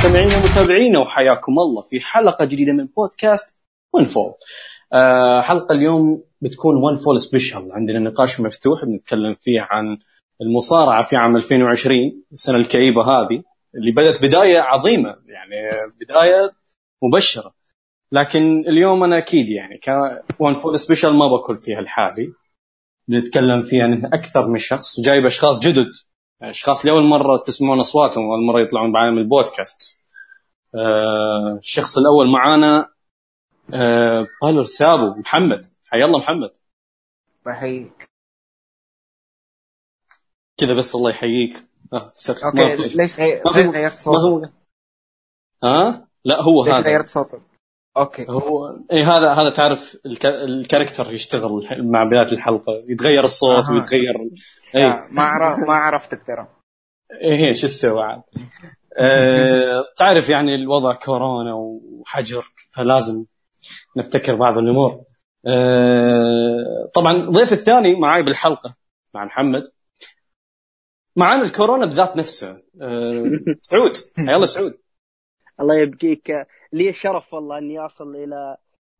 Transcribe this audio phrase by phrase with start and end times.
[0.00, 3.60] مستمعينا ومتابعينا وحياكم الله في حلقة جديدة من بودكاست
[3.92, 4.34] One Fall
[4.92, 9.98] آه حلقة اليوم بتكون One Fall special عندنا نقاش مفتوح بنتكلم فيه عن
[10.42, 13.42] المصارعة في عام 2020 السنة الكئيبة هذه
[13.74, 16.50] اللي بدأت بداية عظيمة يعني بداية
[17.02, 17.54] مبشرة.
[18.12, 19.80] لكن اليوم أنا أكيد يعني
[20.38, 22.32] One Fall special ما بكون فيها لحالي
[23.08, 25.90] بنتكلم فيها عن أكثر من شخص جايب أشخاص جدد
[26.42, 30.00] اشخاص لاول مرة تسمعون أصواتهم اول مرة يطلعون بعالم البودكاست.
[30.74, 32.88] آه الشخص الأول معانا
[33.74, 35.20] آه بالر سابو.
[35.20, 35.66] محمد.
[35.88, 36.50] حيا الله محمد.
[37.46, 38.10] بحييك.
[40.56, 41.56] كذا بس الله يحييك.
[41.92, 42.12] آه
[42.44, 43.42] okay ليش غير...
[43.48, 44.52] غيرت صوتك؟
[45.64, 46.90] ها؟ لا هو ليش هذا.
[46.90, 47.42] غيرت صوتك؟
[47.96, 48.26] okay.
[48.28, 50.26] هو اي هذا هذا تعرف الك...
[50.26, 52.72] ال character يشتغل مع بداية الحلقة.
[52.88, 53.72] يتغير الصوت آه.
[53.72, 54.30] ويتغير
[54.76, 56.48] اي ما عرف ما عرفتك ترى
[57.22, 58.22] إيه شو تسوي عاد؟
[58.98, 63.24] أه تعرف يعني الوضع كورونا وحجر فلازم
[63.96, 65.04] نبتكر بعض الأمور.
[65.46, 68.76] أه طبعا الضيف الثاني معاي بالحلقة
[69.14, 69.62] مع محمد.
[71.16, 72.50] معانا الكورونا بذات نفسه.
[72.82, 73.22] أه
[73.60, 73.92] سعود.
[74.18, 74.78] يلا سعود.
[75.60, 76.30] الله يبقيك.
[76.72, 78.56] لي الشرف والله إني أصل إلى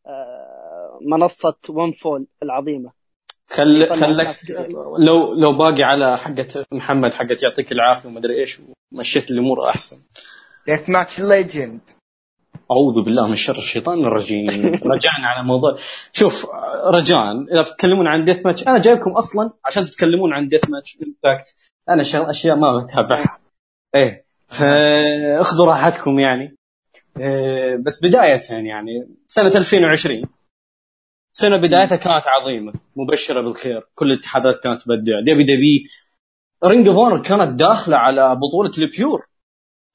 [0.07, 2.93] آه، منصة ون فول العظيمة.
[3.51, 4.37] خل خلك
[4.99, 8.61] لو لو باقي على حقة محمد حقة يعطيك العافية وما أدري إيش
[8.93, 9.99] مشيت الأمور أحسن.
[10.67, 11.81] deathmatch legend
[12.71, 14.47] أعوذ بالله من شر الشيطان الرجيم.
[14.95, 15.77] رجعنا على موضوع
[16.13, 16.47] شوف
[16.85, 21.57] رجاء إذا تتكلمون عن deathmatch أنا جايبكم أصلا عشان تتكلمون عن deathmatch Impact
[21.89, 23.39] أنا أشياء ما بتابعها.
[23.95, 26.57] إيه فاخذوا راحتكم يعني.
[27.21, 30.23] إيه بس بداية يعني سنة 2020
[31.33, 33.89] سنة بدايتها كانت عظيمة مبشرة بالخير.
[33.95, 35.21] كل الاتحادات كانت تبدع.
[35.21, 35.89] دبي دبي
[36.65, 39.27] Ring of كانت داخلة على بطولة ال Pure.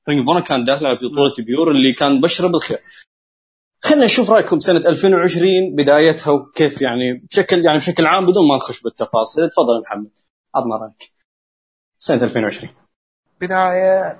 [0.09, 2.79] Ring of كانت داخلة على بطولة ال Pure اللي كان مبشرة بالخير.
[3.83, 8.81] خلينا نشوف رأيكم سنه 2020 بدايتها وكيف يعني بشكل يعني بشكل عام بدون ما نخش
[8.81, 9.49] بالتفاصيل.
[9.49, 10.11] تفضل محمد.
[10.55, 11.13] عطنا رأيك.
[11.99, 12.73] سنة 2020
[13.41, 14.19] بداية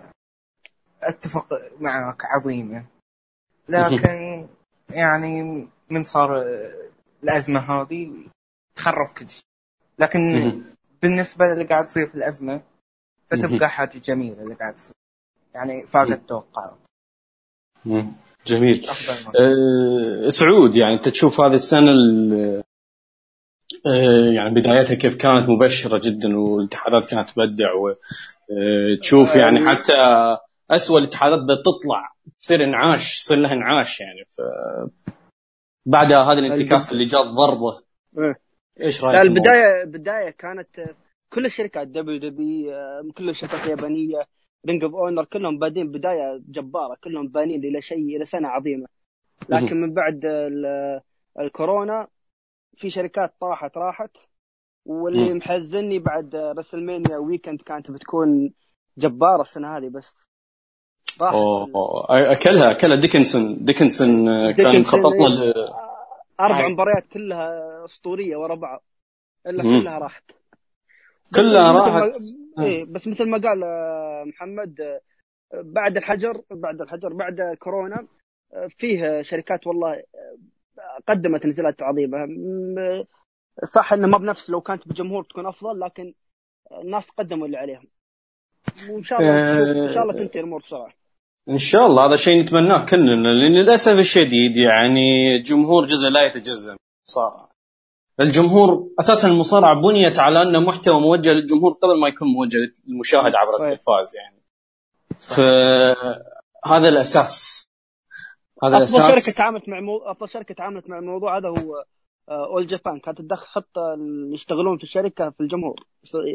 [1.03, 1.47] أتفق
[1.79, 2.85] معك عظيمة.
[3.69, 4.47] لكن
[4.89, 6.45] يعني من صار
[7.25, 8.11] الأزمة هذه
[8.75, 9.43] تخرب كل شيء.
[9.99, 10.51] لكن
[11.01, 12.61] بالنسبة للي قاعد يصير في الأزمة
[13.31, 14.95] فتبقى حاجة جميلة اللي قاعد تصير
[15.55, 16.77] يعني فاقت التوقعات
[18.47, 18.85] جميل.
[19.39, 21.91] أه سعود يعني أنت تشوف هذه السنة
[23.87, 29.93] أه يعني بدايتها كيف كانت؟ مبشرة جدا والاتحادات كانت تبدع وتشوف أه يعني حتى
[30.71, 34.25] اسوء الاتحادات بتطلع تصير انعاش يصير لها انعاش يعني.
[34.25, 34.41] ف
[35.85, 37.81] بعدها هذه الانتكاس اللي جات ضربه.
[38.17, 38.35] إيه.
[38.81, 40.95] إيش رأيك؟ لا البدايه البداية كانت
[41.29, 42.71] كل الشركات WW
[43.17, 44.25] كل الشركات اليابانية
[44.67, 48.87] Ring of Honor كلهم بادين بداية جبارة كلهم بانين إلى شيء إلى سنة عظيمة.
[49.49, 50.21] لكن من بعد
[51.39, 52.07] الكورونا
[52.75, 54.11] في شركات طاحت راحت.
[54.85, 58.53] واللي محزني بعد WrestleMania weekend كانت بتكون
[58.97, 60.15] جبارة السنة هذه بس
[61.21, 62.95] أكلها أكلها.
[62.95, 65.53] ديكنسون ديكنسون كان خططنا ل...
[66.39, 68.83] أربع مباريات كلها أسطورية ورا بعض
[69.47, 70.23] إلا كلها راحت.
[71.35, 72.11] كلها راحت.
[72.59, 75.01] إيه بس مثل ما قال آه، محمد آه،
[75.53, 78.07] بعد الحجر بعد الحجر بعد كورونا
[78.53, 80.03] آه، فيه شركات والله
[81.07, 82.27] قدمت نزلات عظيمة.
[83.63, 86.13] صح إنه ما بنفس لو كانت بجمهور تكون أفضل لكن
[86.81, 87.87] الناس قدموا اللي عليهم.
[88.89, 90.93] وإن شاء الله إن شاء الله تنتهي الأمور بسرعة.
[91.49, 96.77] إن شاء الله هذا شيء نتمناه كلنا لأن للأسف الشديد يعني الجمهور جزء لا يتجزأ
[97.03, 97.45] صار
[98.19, 102.57] الجمهور أساسا المصارعة بنيت على أنه محتوى موجه للجمهور قبل ما يكون موجه
[102.87, 104.41] للمشاهد عبر التلفاز يعني.
[105.17, 107.65] فهذا الأساس.
[108.63, 108.99] هذا الأساس.
[108.99, 109.97] افضل شركة تعاملت مع مو...
[109.97, 111.85] أفضل شركة تعاملت مع الموضوع هذا هو
[112.29, 115.75] All آه، Japan كانت تدخل حط اللي يشتغلون في الشركة في الجمهور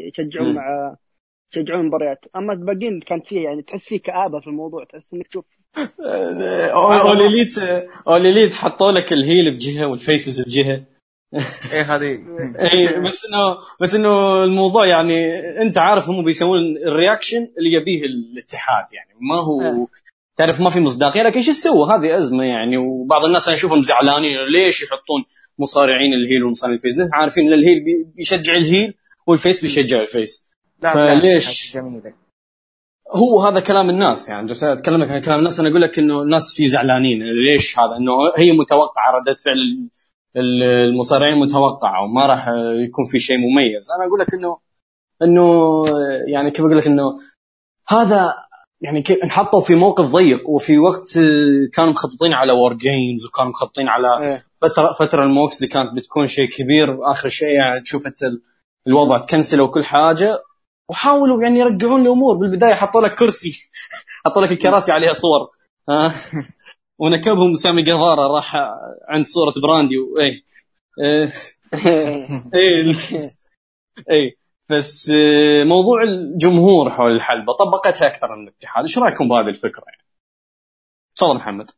[0.07, 0.95] يشجعون مع
[1.51, 5.45] يشجعون المباريات أما الباقيين كانت فيه يعني تحس فيه كآبة في الموضوع تحس إنك تشوف
[6.69, 7.57] All Elite
[8.07, 10.83] All Elite حطوا لك ال heel بجهة وال faces بجهة.
[11.73, 12.19] إيه هذه.
[12.71, 18.05] اي بس انه بس إنه الموضوع يعني أنت عارف هم بيسوون ال reaction اللي يبيه
[18.05, 19.09] الاتحاد يعني.
[19.21, 19.87] ما هو آه.
[20.37, 22.77] تعرف ما في مصداقية لكن شو سووا هذه أزمة يعني.
[22.77, 25.23] وبعض الناس أنا أشوفهم زعلانين ليش يحطون
[25.59, 28.93] مصارعين ال heel ومصارعين ال face عارفين إن الهيل بيشجع الهيل
[29.27, 30.50] والفيس بيشجع الفيس
[30.81, 31.77] فليش؟
[33.15, 36.53] هو هذا كلام الناس يعني جالس أتكلم عن كلام الناس أنا أقول لك إنه الناس
[36.55, 39.89] في زعلانين ليش هذا؟ إنه هي متوقعة ردة فعل
[40.37, 42.47] المصارعين متوقعة وما راح
[42.87, 43.91] يكون في شيء مميز.
[43.91, 44.57] أنا أقول لك انه
[45.21, 45.83] إنه
[46.27, 47.03] يعني كيف أقول لك إنه
[47.87, 48.33] هذا
[48.81, 51.19] يعني انحطوا في موقف ضيق وفي وقت
[51.73, 54.45] كانوا مخططين على WarGames وكانوا مخططين على إيه.
[54.61, 58.19] فتره فترة الموكس اللي كانت بتكون شيء كبير آخر شيء يعني تشوف أنت
[58.87, 60.39] الوضع تكنسلوا كل حاجة.
[60.91, 62.37] وحاولوا يعني يرجعون الأمور.
[62.37, 63.69] بالبداية حطوا لك كرسي.
[64.25, 65.49] حطوا لك الكراسي عليها صور.
[65.89, 66.13] ها؟
[67.01, 68.55] ونكبهم سامي جيفارا راح
[69.09, 70.43] عند صورة براندي وايه
[72.53, 72.95] إيه.
[74.09, 74.35] إيه.
[74.69, 77.53] بس آه، موضوع الجمهور حول الحلبة.
[77.53, 80.03] طبقتها أكثر من الاتحاد، إيش رأيكم بهذه الفكرة يعني؟
[81.15, 81.71] تفضل محمد.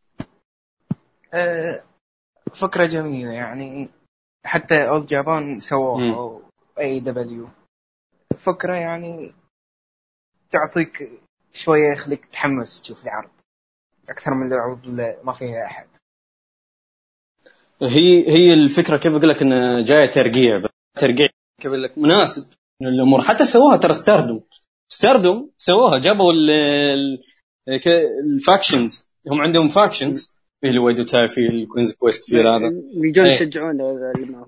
[1.33, 1.83] أه
[2.53, 3.31] فكرة جميلة.
[3.31, 3.89] يعني
[4.45, 6.39] حتى اول جابان سووها
[6.79, 7.49] اي دبليو
[8.33, 9.33] فكرة يعني
[10.51, 11.11] تعطيك
[11.53, 13.29] شوية يخليك تحمس تشوف العرض
[14.09, 15.87] أكثر من العروض اللي ما فيها أحد.
[17.81, 20.63] هي هي الفكرة كيف أقول لك انه جاية ترقيع.
[20.99, 21.27] ترقيع
[21.61, 21.97] كيف أقول لك.
[21.97, 24.43] مناسب من الأمور حتى سووها ترى ستاردوم
[24.89, 25.99] ستاردوم سووها.
[25.99, 26.33] جابوا
[28.33, 32.71] ال factions هم عندهم factions في ال Oedo في ال Queen's Quest في هذا.
[32.93, 33.33] يجون إيه.
[33.33, 33.81] يشجعون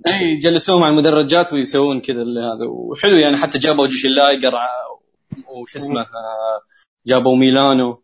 [0.07, 2.65] اي يجلسوهم على المدرجات ويسوون كذا هذا.
[2.69, 4.53] وحلو يعني حتى جابوا جيش اللايقر
[5.61, 6.05] وش اسمه
[7.07, 8.03] جابوا ميلانو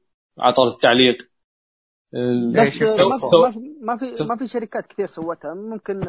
[0.56, 1.18] طاوله التعليق.
[2.14, 2.70] ما,
[3.82, 5.54] ما في ما في شركات كثير سوتها.
[5.54, 6.02] ممكن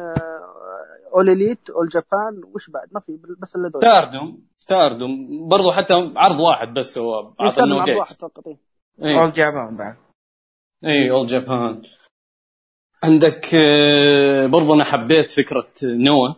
[1.13, 6.11] All Elite All Japan وش بعد؟ ما في بس الا دول ستاردوم ستاردوم برضو حتى
[6.15, 8.47] عرض واحد بس هو عرض واحد فقط
[8.99, 10.02] اول جابان بعد.
[10.85, 11.81] اي اول جابان
[13.03, 16.33] عندك آه، برضو أنا حبيت فكرة نوا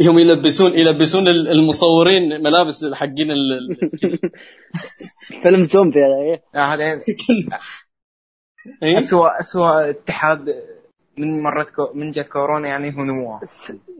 [0.00, 3.28] يوم يلبسون يلبسون المصورين ملابس حقين
[5.42, 5.98] فيلم زومبي
[6.54, 7.02] هذا هذا
[8.82, 10.62] إيه؟ اسوء اسوء اتحاد
[11.18, 13.38] من مرت كو من جت كورونا يعني هو نوا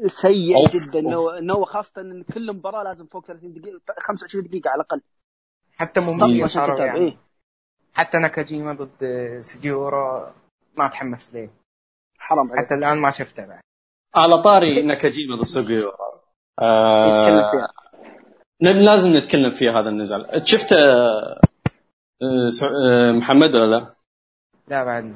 [0.06, 4.70] سيء أوف جدا نوا نوا خاصة إن كل مباراة لازم فوق 30 دقيقة 25 دقيقة
[4.70, 5.00] على الأقل.
[5.76, 6.98] حتى ممكن صاروا يعني.
[6.98, 7.31] إيه؟
[7.92, 9.00] حتى ناكاجيما ضد
[9.40, 10.34] سجيورا
[10.78, 11.50] ما تحمس ليه.
[12.18, 13.60] حرام حتى الآن ما شفته بعد.
[14.14, 15.96] على طاري ناكاجيما ضد سجيورا
[16.62, 17.68] آه
[18.60, 20.46] لازم نتكلم في هذا النزال.
[20.46, 20.76] شفته
[22.22, 23.94] آه، آه، محمد ولا لا؟
[24.68, 25.14] لا بعدني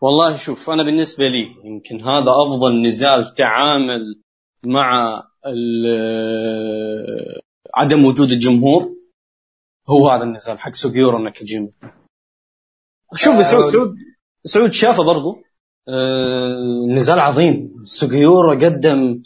[0.00, 4.22] والله شوف أنا بالنسبة لي يمكن هذا أفضل نزال تعامل
[4.64, 5.22] مع
[7.74, 9.01] عدم وجود الجمهور.
[9.88, 11.68] هو هذا النزال حق سوغيورو ناكاجيما
[13.14, 13.96] شوف آه سعود سعود
[14.44, 15.42] سعود شافه برضو.
[15.88, 17.84] آه نزال عظيم.
[17.84, 19.22] سوغيورو قدم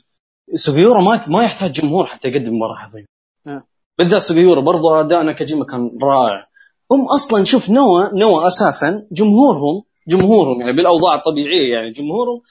[0.54, 3.06] سوغيورو ما ما يحتاج جمهور حتى يقدم مباراة عظيمة.
[3.46, 3.62] آه.
[3.98, 6.48] بالذات سوغيورو برضو اداء ناكاجيما كان رائع.
[6.90, 12.42] هم أصلا شوف نوا نوا أساسا جمهورهم جمهورهم يعني بالأوضاع الطبيعية يعني جمهورهم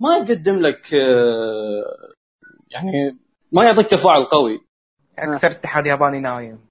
[0.00, 2.14] ما يقدم لك آه،
[2.70, 3.18] يعني
[3.52, 4.60] ما يعطيك تفاعل قوي.
[5.18, 6.67] أكثر اتحاد ياباني نايم.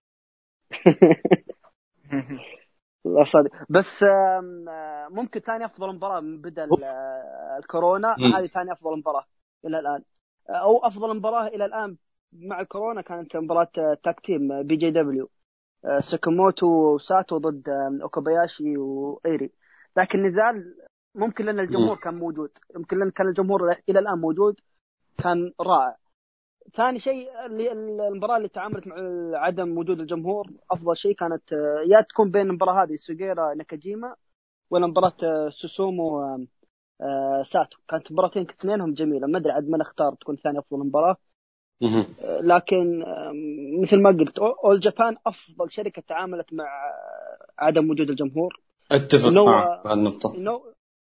[3.24, 3.52] صادق.
[3.70, 4.06] بس
[5.10, 6.68] ممكن ثاني أفضل مباراة من بدا
[7.58, 8.16] الكورونا.
[8.36, 9.26] هذه ثاني أفضل مباراة
[9.66, 10.04] إلى الآن.
[10.50, 11.98] أو أفضل مباراة إلى الآن
[12.34, 13.70] مع الكورونا كانت مباراة
[14.04, 15.30] tag team BJW.
[16.00, 17.70] ساكاموتو وساتو ضد
[18.02, 19.52] أوكوباياشي وإيري.
[19.98, 20.76] لكن نزال
[21.16, 22.52] ممكن لأن الجمهور كان موجود.
[22.76, 24.60] يمكن لأن كان الجمهور إلى الآن موجود
[25.18, 25.96] كان رائع.
[26.76, 28.96] ثاني شيء المباراة اللي تعاملت مع
[29.34, 31.52] عدم وجود الجمهور أفضل شيء كانت
[31.92, 34.16] يا تكون بين المباراة هذه سوغيرا ناكاجيما
[34.70, 36.38] ولا مباراة سوسومو
[37.02, 37.78] آه، ساتو.
[37.88, 39.28] كانت مباراتين اثنينهم جميلة.
[39.28, 41.18] ما أدري عاد من أختار تكون ثاني أفضل مباراة.
[42.22, 43.04] لكن
[43.82, 46.66] مثل ما قلت أول جابان أفضل شركة تعاملت مع
[47.60, 48.62] عدم وجود الجمهور.
[48.92, 50.34] أتفق معك بهالنقطة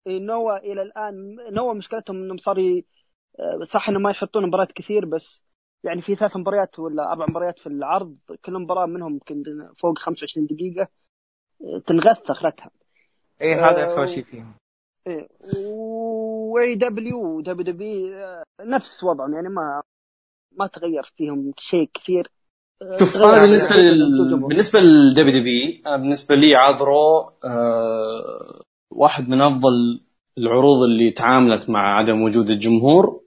[0.07, 2.81] نوا إلى الآن نوا مشكلتهم إنهم صار
[3.63, 5.46] صح انهم ما يحطون مباريات كثير بس
[5.83, 9.43] يعني في ثلاث مباريات ولا أربع مباريات في العرض كل مباراة منهم يمكن
[9.77, 10.87] فوق 25 دقيقة
[11.85, 12.71] تنغث أخرتها.
[13.41, 14.53] اي هذا اسوء شيء فيهم.
[15.07, 15.27] إيه
[16.51, 19.81] واي WWE نفس وضعهم يعني ما
[20.51, 22.31] ما تغير فيهم شيء كثير.
[22.99, 24.39] شوف أنا بالنسبة لل...
[24.47, 28.61] بالنسبة لل WWE أنا بالنسبة لي عاد Raw أه...
[28.91, 30.01] واحد من أفضل
[30.37, 33.26] العروض اللي تعاملت مع عدم وجود الجمهور.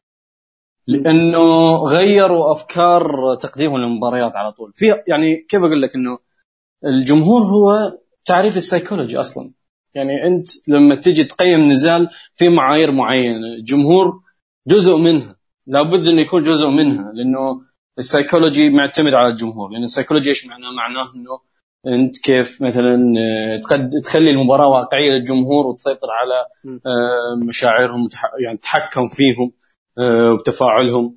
[0.91, 3.03] لأنه غيروا أفكار
[3.41, 4.73] تقديمهم للمباريات على طول.
[4.75, 6.19] في يعني كيف أقول لك إنه
[6.85, 9.51] الجمهور هو تعريف السيكولوجي أصلا.
[9.95, 14.21] يعني أنت لما تجي تقيم نزال في معايير معينة الجمهور
[14.69, 15.37] جزء منها.
[15.67, 17.63] لابد إنه يكون جزء منها لأنه
[17.99, 19.71] السيكولوجي معتمد على الجمهور.
[19.71, 21.51] لأن السيكولوجي إيش معناه؟ معناه إنه
[21.87, 23.61] أنت كيف مثلا آه،
[24.03, 26.47] تخلي المباراة واقعية للجمهور وتسيطر على
[26.87, 28.09] آه، مشاعرهم
[28.45, 29.53] يعني تتحكم فيهم.
[29.99, 31.17] آه، وبتفاعلهم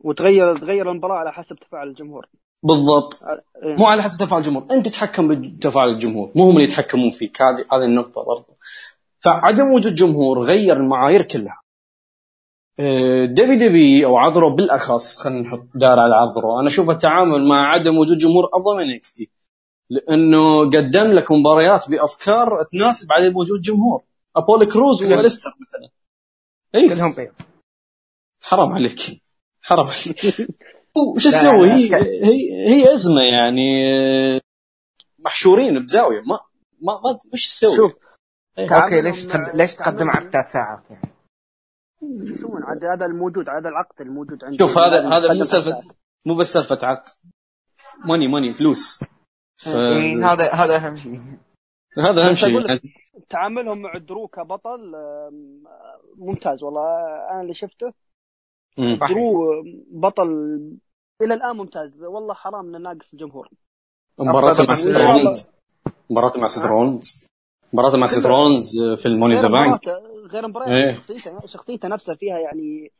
[0.00, 2.26] وتغير تغير المباراة على حسب تفاعل الجمهور.
[2.62, 3.22] بالضبط.
[3.62, 3.76] إيه.
[3.78, 4.66] مو على حسب تفاعل الجمهور.
[4.70, 6.30] أنت تتحكم بتفاعل الجمهور.
[6.34, 7.42] مو هم اللي يتحكمون فيك.
[7.42, 8.58] هذه هذه النقطة برضه
[9.20, 11.60] فعدم وجود جمهور غير المعايير كلها.
[13.26, 17.72] دبي دبي أو عذرو بالأخص خلينا نحط دائرة على ال Raw أنا أشوف التعامل مع
[17.72, 19.30] عدم وجود جمهور أفضل من NXT.
[19.90, 24.02] لأنه قدم لك مباريات بأفكار تناسب عدم وجود جمهور.
[24.36, 25.90] أبولو كروز وأليستر مثلا.
[26.74, 27.32] اي كلهم بيض.
[28.48, 29.22] حرام عليك.
[29.62, 30.48] حرام عليك.
[31.16, 33.70] وش تسوي؟ هي هي هي أزمة يعني.
[35.24, 36.20] محشورين بزاوية.
[36.20, 36.40] ما
[36.80, 37.92] ما, ما وش تسوي؟ شوف.
[38.58, 41.12] أوكي ليش ليش تقدم على ثلاث ساعات يعني؟
[42.26, 44.58] شو يسوون عاد هذا الموجود هذا العقد الموجود عندي.
[44.58, 45.82] شوف هذا هذا مو سالفه
[46.26, 47.08] مو بس سالفة عقد.
[48.04, 49.04] ماني ماني فلوس.
[49.56, 49.68] ف...
[49.68, 51.20] إيه هذا هذا أهم شيء.
[51.98, 52.80] هذا أهم شيء
[53.30, 54.92] تعاملهم مع درو كبطل
[56.16, 56.82] ممتاز والله.
[57.30, 57.92] أنا اللي شفته
[58.78, 60.28] درو بطل
[61.22, 62.02] إلى الآن ممتاز.
[62.02, 63.48] والله حرام إنه ناقص الجمهور.
[64.18, 65.48] مباراة مع سيث رولنز
[66.10, 67.26] مباراة مع سيث رولنز
[67.72, 69.88] مباراة مع سيث رولنز في ال Money in the Bank.
[70.30, 70.94] غير مباريات إيه.
[70.94, 72.92] شخصيته شخصيته نفسها فيها يعني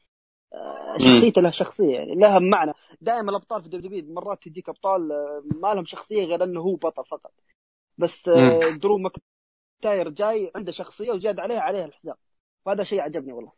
[0.54, 2.72] آه، شخصيته لها شخصية يعني لها معنى.
[3.00, 6.74] دائما الأبطال في ال WWE مرات تجيك أبطال آه، ما لهم شخصية غير إنه هو
[6.74, 7.32] بطل فقط.
[7.98, 12.14] بس آه، درو ماكتاير جاي عنده شخصية وزيادة عليها عليها الحزام.
[12.66, 13.52] وهذا شيء عجبني والله.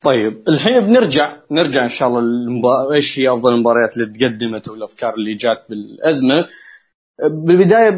[0.00, 2.92] طيب الحين بنرجع نرجع إن شاء الله.
[2.92, 6.48] إيش هي أفضل المباريات اللي تقدمت والافكار اللي جات بالأزمة
[7.22, 7.90] بالبداية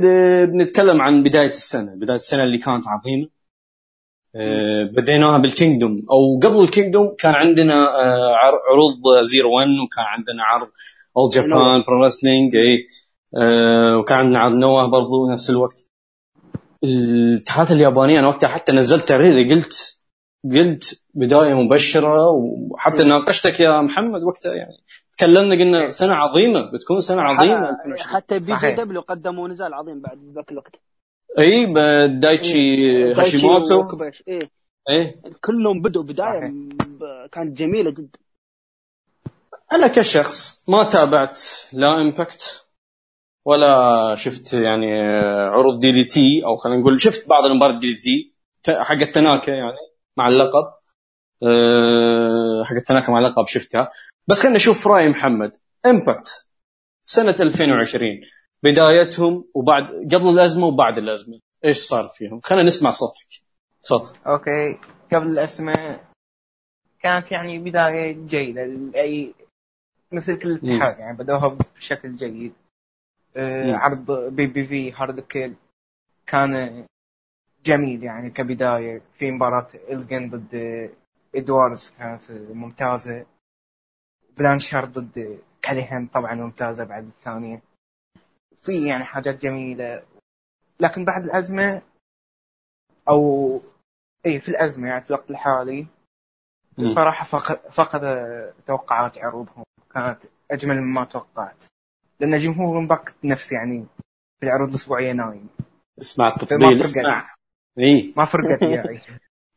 [0.44, 3.28] بنتكلم عن بداية السنة بداية السنة اللي كانت عظيمة
[4.36, 8.34] آه، بديناها بال Kingdom أو قبل ال Kingdom كان عندنا آه،
[8.70, 10.68] عروض Zero 1 وكان عندنا عرض
[11.16, 12.86] All Japan Pro Wrestling إي
[13.36, 15.88] آه، وكان عندنا عرض NOAH برضو نفس الوقت
[16.84, 20.01] الاتحادات اليابانية أنا وقتها حتى نزلت تغريده قلت
[20.44, 24.76] قلت بداية مبشرة وحتى ناقشتك يا محمد وقتها يعني.
[25.12, 30.74] تكلمنا قلنا سنة عظيمة بتكون سنة عظيمة حتى BJW قدموا نزال عظيم بعد ذاك الوقت.
[31.38, 31.66] إي
[32.08, 33.20] دايتشي إيه.
[33.20, 33.82] هاشيموتو
[34.28, 34.50] إيه.
[34.88, 36.54] إيه كلهم بدوا بداية
[37.32, 38.18] كانت جميلة جدا.
[39.72, 41.40] أنا كشخص ما تابعت
[41.72, 42.66] لا Impact
[43.44, 49.91] ولا شفت يعني عروض DDT أو خلينا نقول شفت بعض المباريات DDT حق التناكا يعني.
[50.16, 50.74] مع اللقب.
[51.42, 53.90] أه حق التناكا مع اللقب شفتها.
[54.28, 55.56] بس خلينا نشوف رأي محمد.
[55.86, 56.48] Impact
[57.04, 58.20] سنة 2020
[58.62, 61.40] بدايتهم وبعد قبل الأزمة وبعد الأزمة.
[61.64, 63.26] إيش صار فيهم؟ خلينا نسمع صوتك.
[63.82, 64.16] تفضل.
[64.26, 64.78] أوكي.
[65.12, 66.00] قبل الأزمة
[67.00, 68.64] كانت يعني بداية جيدة.
[68.64, 69.34] لاي
[70.12, 72.52] مثل كل الاتحاد يعني بدوها بشكل جيد.
[73.36, 75.54] آه عرض PPV Hard To Kill.
[76.26, 76.84] كان
[77.64, 80.90] جميل يعني كبداية في مباراة إلجن ضد
[81.34, 83.26] إدواردز كانت ممتازة.
[84.38, 87.62] بلانشار ضد كاليهن طبعا ممتازة بعد الثانية.
[88.62, 90.02] في يعني حاجات جميلة.
[90.80, 91.82] لكن بعد الأزمة
[93.08, 93.60] أو
[94.26, 95.86] اي في الأزمة يعني في الوقت الحالي
[96.84, 97.24] صراحة
[97.70, 98.00] فاقت
[98.66, 99.64] توقعات عروضهم.
[99.94, 100.18] كانت
[100.50, 101.64] أجمل مما توقعت.
[102.20, 103.86] لأن جمهور Impact نفس يعني
[104.40, 105.48] في العروض الأسبوعية نايم.
[106.00, 107.34] اسمع التطبيل اسمع.
[107.78, 108.62] اي ما فرقت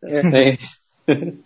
[0.04, 0.58] يعني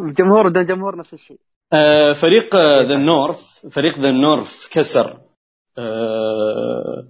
[0.00, 1.38] الجمهور ده جمهور نفس الشيء.
[1.72, 5.20] آه، فريق The North فريق The North كسر
[5.78, 7.08] آه،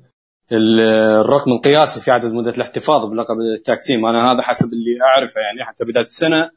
[0.52, 5.40] الرقم القياسي في عدد مدة الاحتفاظ بلقب ال tag team أنا هذا حسب اللي أعرفه
[5.40, 6.50] يعني حتى بداية السنة.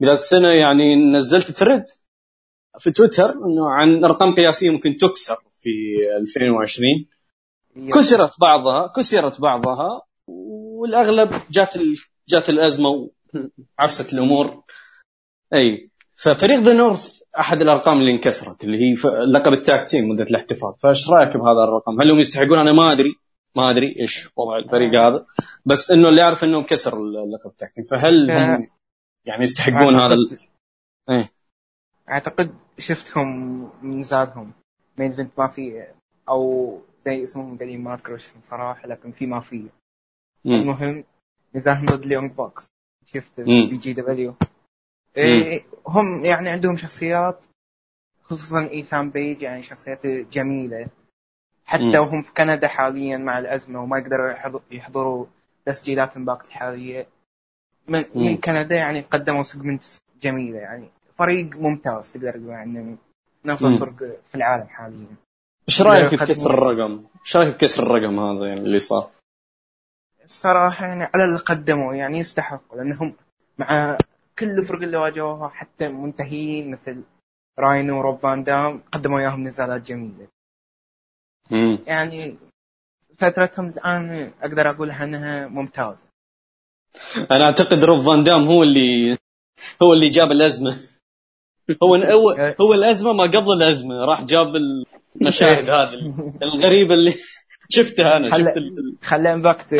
[0.00, 1.84] بداية السنة يعني نزلت thread
[2.78, 5.70] في تويتر إنه عن أرقام قياسية ممكن تكسر في
[6.16, 7.06] 2020
[7.94, 10.02] كسرت بعضها كسرت بعضها
[10.78, 11.74] والأغلب جات
[12.28, 13.10] جات الأزمة
[13.78, 14.62] وعفست الأمور.
[15.54, 18.94] أي ففريق The North أحد الأرقام اللي انكسرت اللي هي
[19.32, 20.74] لقب ال tag team مدة الاحتفال.
[20.82, 23.14] فإيش رأيك بهذا الرقم؟ هل هم يستحقون؟ أنا ما أدري
[23.56, 25.26] ما أدري إيش وضع الفريق هذا.
[25.66, 27.84] بس إنه اللي اعرف إنه كسر اللقب التاك تيم.
[27.84, 28.68] فهل هم
[29.24, 30.38] يعني يستحقون هذا ال...
[31.10, 31.32] إيه.
[32.08, 33.26] أعتقد شفتهم
[33.82, 34.52] من زادهم.
[34.98, 35.86] مين ايفنت ما في
[36.28, 39.68] أو زي اسمهم قديم ما أذكر صراحة لكن في ما في.
[40.46, 41.04] المهم
[41.54, 42.70] نزاهم ضد ليونج بوكس
[43.06, 44.34] شفت بي جي دبليو.
[45.16, 47.44] إيه هم يعني عندهم شخصيات
[48.22, 50.88] خصوصا إيثان بيج يعني شخصيات جميلة.
[51.64, 51.96] حتى مم.
[51.98, 54.30] وهم في كندا حاليا مع الأزمة وما يقدروا
[54.70, 55.26] يحضروا
[55.66, 57.06] تسجيلات امباكت الحالية.
[57.88, 59.84] من, من كندا يعني قدموا segment
[60.22, 62.96] جميلة يعني فريق ممتاز تقدر تقول عنه.
[63.44, 65.16] من افضل فرق في العالم حاليا.
[65.68, 69.10] إيش رأيك في كسر الرقم؟ إيش رأيك في كسر الرقم هذا يعني اللي صار؟
[70.28, 73.14] الصراحة يعني على اللي قدموا يعني يستحقوا لأنهم
[73.58, 73.98] مع
[74.38, 77.02] كل الفرق اللي واجهوها حتى منتهين مثل
[77.58, 80.28] راينو وروب فان دام قدموا إياهم نزالات جميلة.
[81.50, 81.78] مم.
[81.86, 82.36] يعني
[83.18, 86.04] فترتهم الآن أقدر أقول أنها ممتازة.
[87.30, 89.18] أنا أعتقد روب فان دام هو اللي
[89.82, 90.86] هو اللي جاب الأزمة.
[91.82, 92.30] هو هو
[92.62, 94.52] هو الأزمة ما قبل الأزمة راح جاب
[95.16, 97.14] المشاهد هذه الغريبه اللي
[97.68, 99.72] شفتها أنا خلى شفت ال- خلى امباكت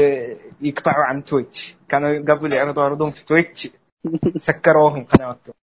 [0.61, 1.75] يقطعوا عن تويتش.
[1.89, 3.69] كانوا قبل يعرضوا عروضهم في تويتش.
[4.37, 5.55] سكروهم قناتهم.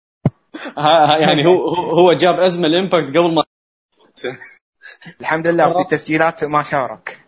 [0.78, 3.42] ها- ها- يعني هو هو هو جاب أزمة الإمباكت قبل ما
[5.20, 7.18] الحمد لله في التسجيلات ما شارك.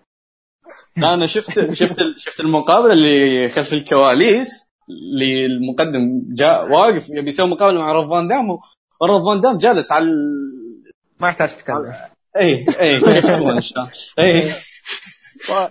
[0.97, 7.49] لا أنا شفت شفت شفت المقابلة اللي خلف الكواليس اللي المقدم جاء واقف يبي يسوي
[7.49, 8.59] مقابلة مع روب فان دام
[9.01, 10.07] وروب فان دام جالس على
[11.21, 11.93] ما يحتاج تتكلم
[12.37, 13.61] اي اي الله.
[14.19, 14.53] اي
[15.51, 15.71] هو.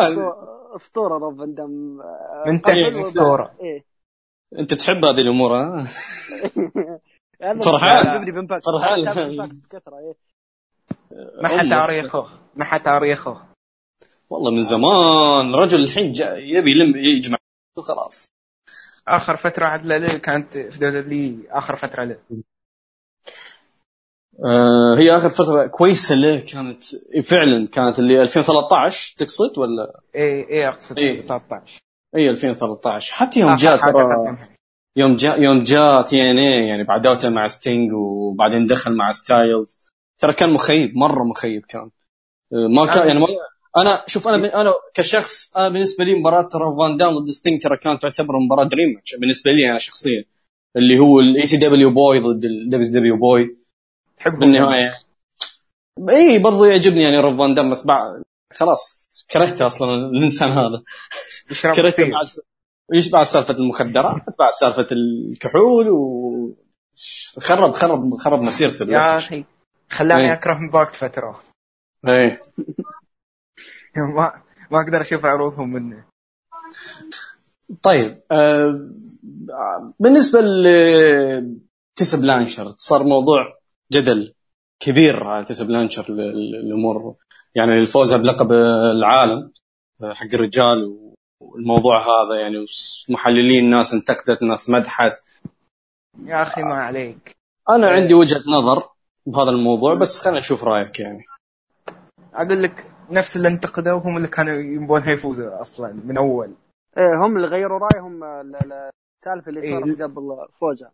[0.00, 1.70] أسطورة- أسطورة روب فان دام
[2.46, 2.76] من تحت.
[3.06, 3.54] أسطورة.
[3.60, 3.84] إيه
[4.58, 5.86] أنت تحب هذه الأمور ها؟
[7.64, 8.24] فرحان.
[8.60, 9.06] فرحان.
[9.18, 10.14] إيه
[11.42, 11.68] ما حد.
[11.68, 13.44] تاريخه ما حد تاريخه
[14.30, 17.38] والله من زمان رجل الحين يبي يلم يجمع
[17.78, 18.32] خلاص
[19.08, 22.18] آخر فترة عاد له كانت في دبليو آخر فترة له
[24.44, 26.84] آه هي آخر فترة كويسة له كانت
[27.24, 31.20] فعلا كانت اللي 2013 تقصد ولا؟ اي اي أقصد إيه.
[31.20, 31.78] 13
[32.16, 34.48] اي 2013 حتى يوم آخر جاء حاجة ترى قدمها.
[34.96, 39.12] يوم جاء يوم جاء تي إن اي يعني بعد دوته مع ستينج وبعدين دخل مع
[39.12, 39.80] ستايلز.
[40.18, 41.90] ترى كان مخيب مرة مخيب كان.
[42.52, 43.26] آه، ما كان يعني ما
[43.76, 47.76] أنا شوف أنا أنا كشخص أنا بالنسبة لي مباراة ترى فان دام ضد ستينج ترى
[47.76, 50.24] كانت تعتبر مباراة dream match بالنسبة لي أنا شخصيا.
[50.76, 53.56] اللي هو الاي سي دبليو بوي ضد الدبليو دبليو بوي
[54.24, 55.00] تحبه بالنهايه
[56.10, 60.82] اي برضو يعجبني يعني روب فان دام بس بعد خلاص كرهته أصلا الإنسان هذا.
[61.76, 62.26] كرهته بعد
[62.94, 66.56] إيش بعد سالفة المخدرات؟ بعد سالفة الكحول و
[67.40, 69.44] خرب خرب خرب مسيرته يا أخي
[69.90, 70.32] خلاني إيه.
[70.32, 71.40] أكره مباكت فترة.
[72.08, 72.42] إيه.
[74.16, 76.04] ما ما أقدر أشوف عروضهم منه.
[77.82, 78.90] طيب آه
[80.00, 84.34] بالنسبة لتيسا بلانشر صار موضوع جدل
[84.80, 87.16] كبير على تيسا بلانشر الأمور
[87.54, 88.52] يعني الفوزها بلقب
[88.98, 89.52] العالم
[90.02, 90.98] آه، حق الرجال
[91.40, 92.66] والموضوع هذا يعني
[93.08, 95.12] محللين ناس انتقدت ناس مدحت.
[96.24, 97.36] يا أخي ما عليك.
[97.70, 97.94] أنا إيه.
[98.02, 98.88] عندي وجهة نظر
[99.26, 101.24] بهذا الموضوع بس خلينا نشوف رأيك يعني.
[102.34, 106.54] أقول لك نفس اللي انتقدوا هم اللي كانوا يبونها يفوزوا أصلا من أول.
[106.98, 109.80] إيه هم اللي غيروا رأيهم آه، ل- ل- السالفه اللي إيه.
[109.80, 110.92] صارت قبل فوزها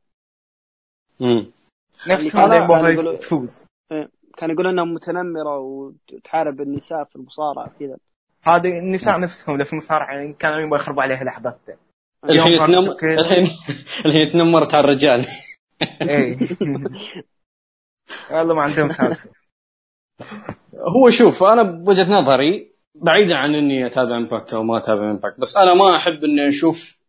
[1.20, 1.50] امم
[2.09, 3.65] نفسهم اللي كانوا يبونها يقولوا- تفوز
[4.39, 7.97] كانوا يقولون أنها متنمرة وتحارب النساء في المصارعة كذا.
[8.43, 11.61] هذه النساء نفسهم اللي في المصارعة يعني كانوا يبغوا يخربوا عليها لحظات.
[12.25, 12.61] الحين
[13.19, 13.49] الحين
[14.07, 15.25] الحين تنمرت على الرجال.
[16.03, 16.39] اي
[18.31, 19.31] والله ما عندهم سالفة.
[20.75, 25.57] هو شوف أنا بوجهة نظري بعيدا عن إني أتابع امباكت أو ما أتابع امباكت بس
[25.57, 27.00] أنا ما أحب إني أشوف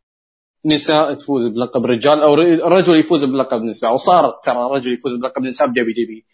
[0.66, 2.34] نساء تفوز بلقب رجال أو
[2.68, 6.26] رجل يفوز بلقب نساء وصارت ترى رجل يفوز بلقب نساء بدبي دي بي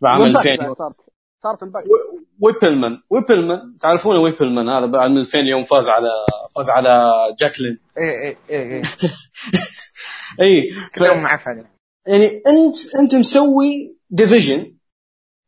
[0.00, 0.76] بعام وإمباكت 2000 بعد.
[0.76, 0.96] صارت
[1.42, 1.62] صارت
[2.40, 6.08] ويبلمان ويبلمان تعرفون ويبلمان هذا بعد من 2000 يوم فاز على
[6.56, 7.78] فاز على جاكلين.
[7.98, 8.82] اي اي اي اي
[10.40, 11.02] اي ف...
[11.02, 11.70] معفنه
[12.06, 14.76] يعني أنت أنت مسوي ديفيجن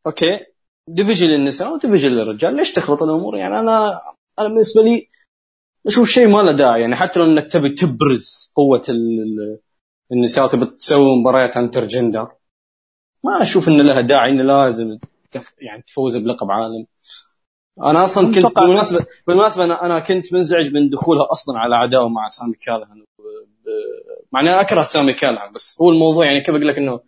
[0.07, 0.39] أوكي؟
[0.87, 2.55] ديفيجن للنساء وديفيجن للرجال.
[2.55, 4.01] ليش تخلط الأمور؟ يعني أنا
[4.39, 5.09] أنا بالنسبة لي
[5.87, 9.59] أشوف شيء ما له داعي يعني حتى لو إنك تبي تبرز قوة ال- ال-
[10.11, 12.27] النساء تبي تسوي مباريات intergender
[13.23, 14.97] ما أشوف إن لها داعي انه لازم.
[15.61, 16.85] يعني تفوز بلقب عالم
[17.83, 22.27] أنا أصلا كنت بالمناسبه بالمناسبة أنا أنا كنت منزعج من دخولها أصلا على عداوه مع
[22.27, 26.77] سامي كالهان ب- مع اني أكره سامي كالهان بس هو الموضوع يعني كيف أقول لك
[26.77, 26.99] إنه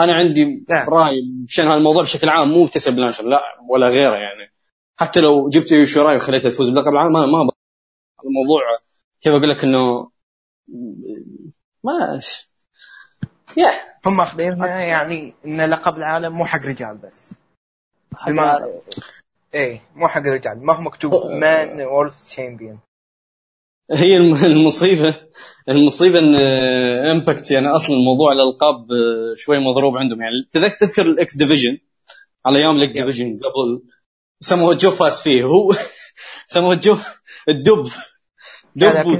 [0.00, 0.88] أنا عندي نعم.
[0.88, 4.52] رأي بشأن هالموضوع بشكل عام مو بتيسا بلانشر لا ولا غيره يعني
[4.96, 7.50] حتى لو جبت يو شيراي وخليتها تفوز بلقب العالم ما ما
[8.26, 8.60] الموضوع
[9.20, 10.10] كيف أقول لك إنه
[11.84, 12.20] ما
[13.56, 13.70] يا.
[14.06, 17.38] هم ماخذينها يعني إن لقب العالم مو حق رجال بس.
[18.26, 18.58] بالما...
[19.54, 20.66] إيه مو حق رجال.
[20.66, 22.80] ما هو مكتوب man world champion
[23.92, 25.14] هي الم- المصيبه
[25.68, 26.34] المصيبة إن
[27.10, 28.86] امباكت يعني أصلا موضوع الألقاب
[29.36, 30.22] شوي مضروب عندهم.
[30.22, 31.78] يعني تذك- تذكر ال X Division
[32.46, 32.92] على أيام ال X.
[32.92, 33.82] Division قبل
[34.40, 35.44] سموه جو فاز فيه.
[35.44, 35.72] هو
[36.46, 36.96] سموه جو
[37.48, 37.86] الدب.
[38.76, 39.16] دب و...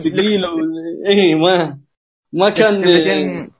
[1.06, 1.78] اي ما
[2.32, 3.50] ما كان division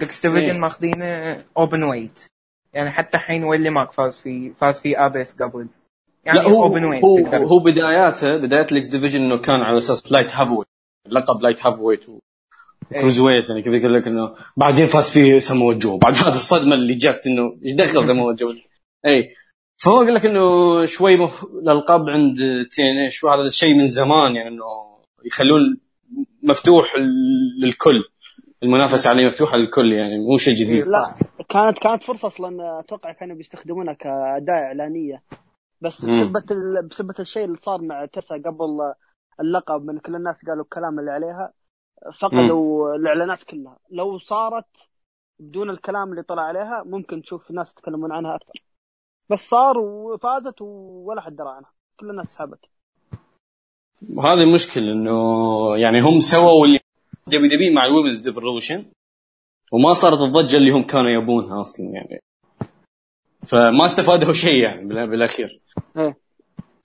[0.00, 0.26] X.
[0.26, 2.24] Division ماخذينه open weight
[2.74, 5.66] يعني حتى الحين ويلي ماك فاز في فاز في أبيس قبل.
[6.24, 7.44] يعني لا هو open weight هو, تقدر.
[7.44, 10.68] هو بداياته بداية ال X Division إنه كان على أساس light heavyweight
[11.08, 12.06] لقب light heavyweight.
[12.92, 15.98] cruiserweight يعني كيف يقول لك إنه بعدين فاز فيه سمو جو.
[15.98, 18.52] بعد هذا الصدمة اللي جت إنه إيش دخل سمو جو؟
[19.06, 19.34] اي
[19.84, 21.44] فهو يقول لك إنه شوي مف...
[21.44, 22.36] الألقاب عند
[22.70, 24.64] TNA هذا الشيء من زمان يعني إنه
[25.24, 25.80] يخلون
[26.42, 26.94] مفتوح
[27.62, 28.04] للكل
[28.62, 30.86] المنافسة عليه مفتوحة للكل يعني مو شيء جديد.
[30.86, 31.14] لا
[31.48, 35.22] كانت كانت فرصة أصلا أتوقع كانوا بيستخدمونها كأداة إعلانية.
[35.80, 36.88] بس بسبه ال...
[36.88, 38.94] بسبه الشيء اللي صار مع تيسا قبل
[39.40, 41.52] اللقب من كل الناس قالوا الكلام اللي عليها
[42.20, 43.78] فقدوا الإعلانات كلها.
[43.90, 44.66] لو صارت
[45.40, 48.62] بدون الكلام اللي طلع عليها ممكن تشوف ناس يتكلمون عنها أكثر.
[49.30, 51.72] بس صار وفازت ولا حد درى عنها.
[52.00, 52.58] كل الناس سحبت.
[54.18, 55.16] هذه المشكلة إنه
[55.76, 56.80] يعني هم سووا اللي
[57.26, 58.84] WWE مع ال Women's Evolution
[59.72, 62.20] وما صارت الضجة اللي هم كانوا يبونها أصلا يعني.
[63.46, 65.60] فما استفادوا شيء يعني بالأخير.
[65.96, 66.18] إيه.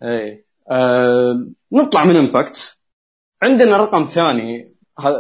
[0.04, 0.46] إيه.
[0.72, 2.80] آه نطلع من امباكت
[3.42, 4.76] عندنا رقم ثاني.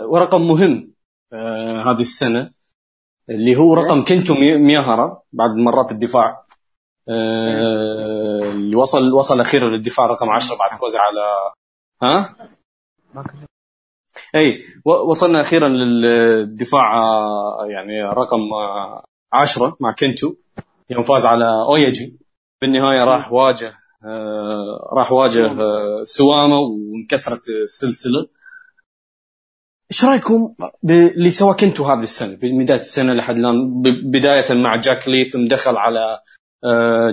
[0.05, 0.93] ورقم مهم
[1.33, 2.51] آه هذه السنة
[3.29, 4.33] اللي هو رقم كنتو
[4.67, 6.45] مياهرة بعد مرات الدفاع.
[7.09, 11.53] اللي وصل وصل أخيرا للدفاع رقم 10 بعد فوزه على
[12.03, 12.35] ها؟
[14.35, 18.39] إي وصلنا أخيرا للدفاع آه، يعني رقم
[19.33, 20.33] 10 آه، مع كنتو
[20.89, 22.19] يوم فاز على اويجي
[22.61, 23.73] بالنهاية راح واجه
[24.05, 28.27] آه راح واجه آه سواما وانكسرت السلسلة.
[29.91, 35.25] إيش رأيكم باللي سواه كنتو هذه السنة بداية السنة لحد الآن؟ بداية مع جاك لي
[35.25, 36.30] ثم دخل على آه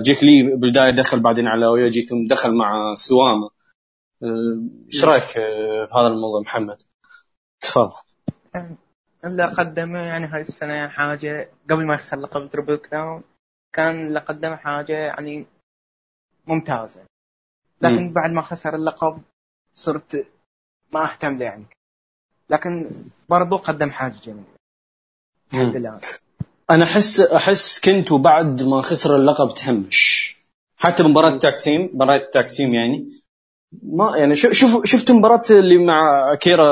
[0.01, 3.49] جيك لي بدايه دخل بعدين على اويجي ثم دخل مع سواما
[4.23, 6.77] آه، إيش رأيك آه، بهذا الموضوع محمد؟
[7.61, 7.95] تفضل.
[9.25, 13.23] اللي قدمه يعني هاي السنة حاجة قبل ما يخسر لقب Triple Crown
[13.73, 15.45] كان اللي قدمه حاجة يعني
[16.47, 17.05] ممتازة.
[17.81, 18.13] لكن م.
[18.13, 19.21] بعد ما خسر اللقب
[19.73, 20.27] صرت
[20.93, 21.65] ما أهتم له يعني.
[22.49, 24.55] لكن برضو قدم حاجة جميلة.
[25.53, 25.99] الحمد لله.
[26.69, 30.35] أنا احس أحس كنتو بعد ما خسر اللقب تهمش
[30.77, 33.21] حتى مباراة tag team مباراة tag team يعني؟
[33.83, 36.71] ما يعني شوف شفت مباراة اللي مع اكيرا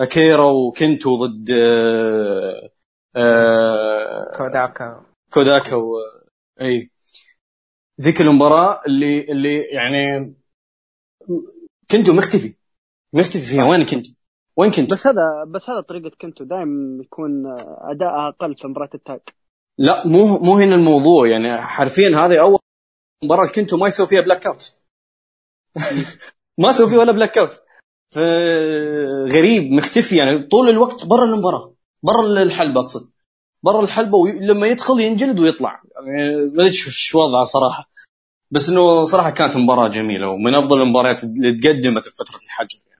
[0.00, 2.70] أكيرا وكنتو ضد آه
[3.16, 5.02] آه كوداكا.
[5.32, 5.92] كوداكا و...
[6.60, 6.90] إي.
[8.00, 10.34] ذيك المباراة اللي اللي يعني
[11.90, 12.54] كنتو مختفي.
[13.12, 13.64] مختفي فيها.
[13.64, 14.06] وين كنت؟
[14.58, 16.44] وين كنت؟ بس هذا بس هذا طريقة كنتو.
[16.44, 17.46] دائما يكون
[17.90, 19.20] أداء أقل في مباراة التاج
[19.78, 21.28] لا مو مو هنا الموضوع.
[21.28, 22.58] يعني حرفيا هذه أول
[23.24, 24.78] مباراة كنتو ما يسوي فيها blackout
[26.62, 27.60] ما سوي فيه ولا blackout
[29.32, 30.16] غريب مختفي.
[30.16, 31.74] يعني طول الوقت برا المباراة.
[32.02, 33.12] برا الحلبة أقصد.
[33.62, 35.82] برا الحلبة ولما يدخل ينجلد ويطلع.
[36.06, 37.90] يعني ما أدري شو وضعه صراحة.
[38.50, 42.78] بس إنه صراحة كانت مباراة جميلة ومن أفضل المباريات اللي تقدمت في فترة الحجر.
[42.86, 42.97] يعني.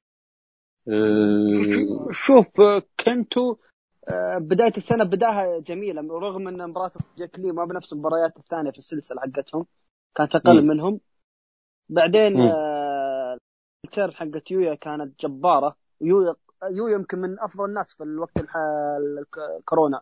[0.88, 2.46] أه شوف
[3.04, 3.56] كنتو
[4.08, 8.78] آه، بداية السنة بداها جميلة رغم إن مباراة جاك لي ما بنفس المباريات الثانية في
[8.78, 9.66] السلسلة حقتهم
[10.16, 11.00] كانت أقل منهم.
[11.88, 13.38] بعدين آه
[13.84, 15.76] التير حقت يويا كانت جبارة.
[16.00, 16.34] يويا
[16.70, 18.32] يويا يمكن من أفضل الناس في الوقت
[19.58, 20.00] الكورونا.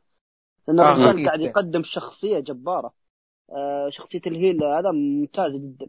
[0.68, 2.92] لأن آه الرجال قاعد يقدم شخصية جبارة.
[3.50, 5.88] آه شخصية الهيل هذا ممتازة جدا.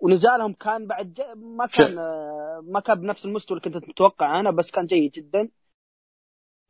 [0.00, 4.70] ونزالهم كان بعد ما كان آه ما كان بنفس المستوى اللي كنت متوقع أنا بس
[4.70, 5.48] كان جيد جدا.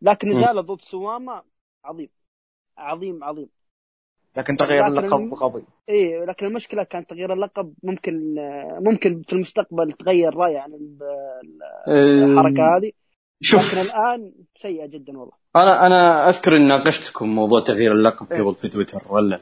[0.02, 1.42] لكن نزاله ضد سواما
[1.85, 2.08] عظيم.
[2.78, 3.48] عظيم عظيم.
[4.37, 8.35] لكن تغيير اللقب قوي اي لكن المشكلة كان تغيير اللقب ممكن
[8.80, 10.98] ممكن في المستقبل تغير رأي عن
[11.88, 12.92] الحركة هذه.
[13.40, 13.74] شوف.
[13.74, 15.32] لكن الآن سيئة جدا والله.
[15.56, 19.40] أنا أنا أذكر إن ناقشتكم موضوع تغيير اللقب قبل في تويتر ولا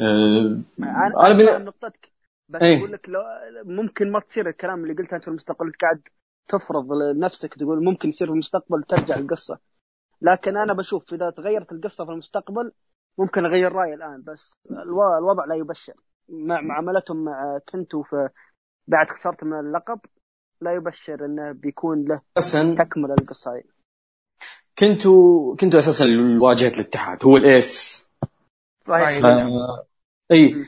[0.00, 1.64] أه أنا, أنا بن...
[1.64, 2.15] نقطتك.
[2.48, 3.22] بس إيه؟ أقول لك لو
[3.64, 6.00] ممكن ما تصير الكلام اللي قلته أنت في المستقبل قاعد
[6.48, 9.58] تفرض لنفسك تقول ممكن يصير في المستقبل ترجع القصة.
[10.22, 12.72] لكن أنا بشوف إذا تغيرت القصة في المستقبل
[13.18, 14.52] ممكن أغير رأيي الآن بس
[15.18, 15.94] الوضع لا يبشر.
[16.28, 18.28] مع معاملتهم مع كنتو في
[18.88, 20.00] بعد خسارته من اللقب
[20.60, 23.62] لا يبشر إنه بيكون له أسن تكمل القصة هذه
[24.78, 26.04] كنتو كنتو أساسا
[26.42, 28.06] واجهه الاتحاد هو الايس
[28.86, 29.20] صحيح.
[29.20, 29.24] ف...
[30.32, 30.66] اي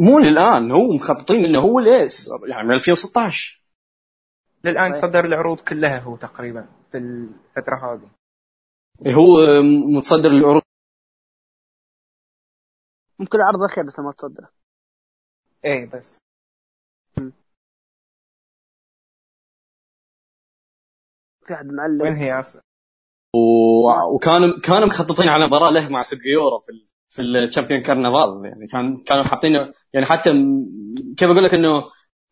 [0.00, 3.62] مو للآن هو مخططين إنه هو الايس يعني من 2016
[4.64, 8.10] للآن صدر العروض كلها هو تقريبا في الفترة هذه.
[9.14, 9.36] هو
[9.96, 10.62] متصدر العروض.
[13.18, 14.50] ممكن العرض الأخير بس ما تصدق
[15.64, 16.18] إيه بس.
[21.46, 22.42] في أحد معلق وين هي؟
[23.34, 24.14] و...
[24.14, 26.95] وكانوا كانوا مخططين على مباراة له مع سوجيورا في.
[27.16, 29.52] في الشامبيون كارنفال يعني كان كانوا حاطين
[29.92, 30.30] يعني حتى
[31.16, 31.84] كيف أقول لك إنه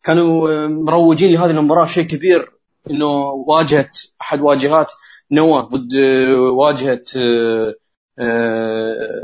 [0.03, 2.51] كانوا مروجين لهذه المباراة شيء كبير
[2.91, 3.07] إنه
[3.47, 3.89] واجهه
[4.21, 4.91] أحد واجهات
[5.31, 5.93] نوا ضد
[6.57, 7.03] واجهة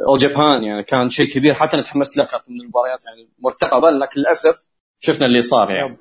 [0.08, 1.54] اول جابان يعني كان شيء كبير.
[1.54, 3.90] حتى أنا تحمست له كانت من المباريات يعني مرتقبة.
[3.90, 4.68] لكن للأسف
[5.00, 5.98] شفنا اللي صار يعني.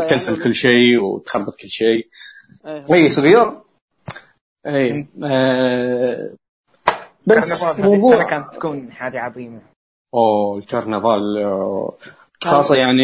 [0.00, 0.44] تكنسل يعني.
[0.44, 2.08] كل شيء وتخربط كل شيء.
[2.66, 3.62] اي إيه، صغير.
[4.66, 6.34] اي آه
[7.26, 9.62] بس موضوع كانت تكون حاجة عظيمة.
[10.14, 11.22] أوه الكرنفال
[12.44, 13.02] خاصة يعني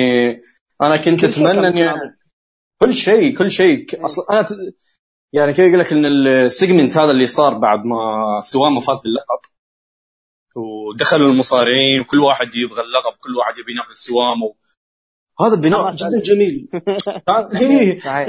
[0.83, 1.91] أنا كنت أتمنى إني
[2.81, 4.05] كل شيء كل شيء.
[4.05, 4.49] أصلا أنا ت...
[5.33, 6.05] يعني كيف أقول لك إن
[6.45, 9.41] السيجمنت هذا اللي صار بعد ما سوامه فاز باللقب.
[10.57, 14.55] ودخلوا المصارعين وكل واحد يبغى اللقب كل واحد يبي ينافس سوامه.
[15.41, 16.69] هذا بناء جدا جميل.
[17.61, 17.99] إيه.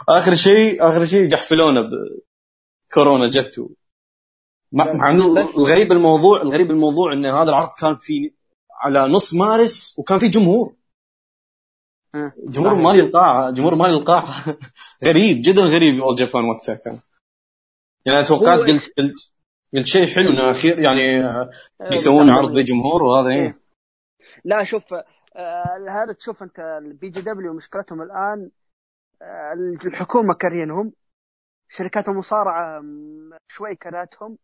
[0.08, 1.80] آخر شيء آخر شيء قحفلونا
[2.90, 3.70] بكورونا جت
[4.72, 8.32] مع إنه الغريب الموضوع الغريب الموضوع إن هذا العرض كان في
[8.80, 10.74] على نص مارس وكان في جمهور.
[12.48, 14.44] جمهور مالي القاعه جمهور مالي القاعه
[15.06, 16.98] غريب جدا غريب All Japan وقتها كان.
[18.06, 19.32] يعني أنا توقعت قلت قلت
[19.74, 21.22] قلت شيء حلو إنه اخير يعني
[21.90, 23.58] بيسوون عرض بجمهور وهذا إيه.
[24.44, 24.94] لا شوف
[25.36, 28.50] آه هذا تشوف أنت ال BJW مشكلتهم الآن
[29.22, 29.52] آه
[29.86, 30.92] الحكومة كارهينهم
[31.68, 32.82] شركات المصارعة
[33.48, 34.38] شوي كرهتهم.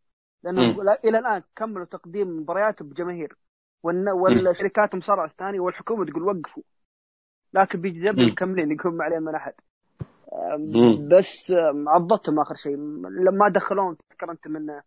[0.46, 3.36] لأنه إلى الآن كملوا تقديم مباريات بجماهير.
[3.82, 6.62] والشركات المصارعه الثانية والحكومة تقول وقفوا.
[7.54, 9.52] لكن BJW مكملين يقولون ما عليهم من أحد.
[11.16, 11.52] بس
[11.86, 12.76] عضتهم آخر شيء.
[13.26, 14.80] لما دخلون تذكر أنت من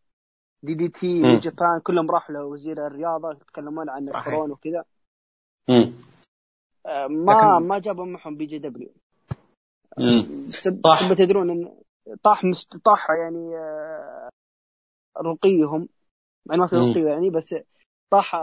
[0.64, 4.84] DDT و Japan كلهم راحوا لوزير الرياضة يتكلمون عن الكورونا وكذا.
[7.10, 8.90] ما ما جابوا معهم بي جي دبليو.
[10.84, 11.14] طاح.
[11.18, 11.76] تدرون ان
[12.24, 12.78] طاح مست...
[12.78, 14.29] طاح يعني آه،
[15.26, 15.90] رقيهم
[16.46, 17.56] مع ما في رقي يعني بس
[18.12, 18.36] طاح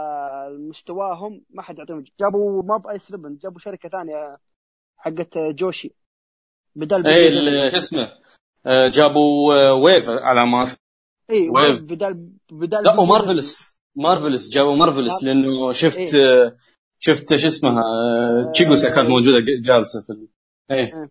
[0.69, 4.37] مستواهم ما حد يعطيهم جابوا ما بايس ريبن جابوا شركة ثانية
[4.97, 5.95] حقت جوشي.
[6.77, 8.12] بدل اي شو اسمه؟
[8.67, 10.67] آه، جابوا آه، ويف على ما
[11.31, 11.83] اي ويف.
[11.83, 13.81] بدل بدل لا ومارفلس.
[13.97, 16.57] مارفلس جابوا مارفلس لأنه شفت إيه؟
[16.99, 17.83] شفت شو اسمها
[18.53, 20.29] تشيقوسا كانت موجودة جالسة في
[20.71, 21.11] إيه.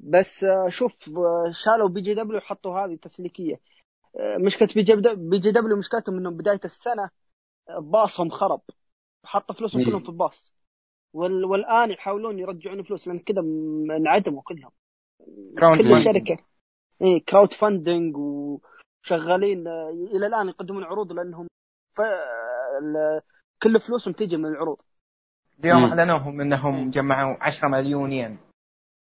[0.00, 1.10] بس شوف
[1.64, 3.60] شالوا BJW وحطوا هذه تسليكية.
[4.38, 4.68] مشكلة
[5.16, 7.10] BJW مشكلتهم إنهم بداية السنة
[7.78, 8.60] باصهم خرب
[9.24, 10.52] حط فلوسهم كلهم في الباص
[11.12, 11.44] وال...
[11.44, 13.40] والآن يحاولون يرجعون فلوس لأن كذا
[13.96, 14.70] انعدموا كلهم.
[15.58, 16.36] كل الشركة
[17.02, 19.68] اي crowdfunding وشغالين
[20.14, 21.46] إلى الآن يقدمون عروض لأنهم
[21.96, 22.00] ف...
[22.00, 23.20] ال...
[23.62, 24.78] كل فلوسهم تيجي من العروض.
[25.60, 28.38] اليوم اعلنوا إنهم جمعوا 10 مليون ين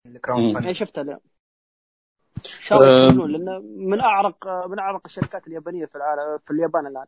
[0.07, 1.21] الكراود فاندنج شفتها اليوم.
[2.45, 4.37] شاء الله لأن من أعرق
[4.69, 7.07] من أعرق الشركات اليابانية في العالم في اليابان الآن.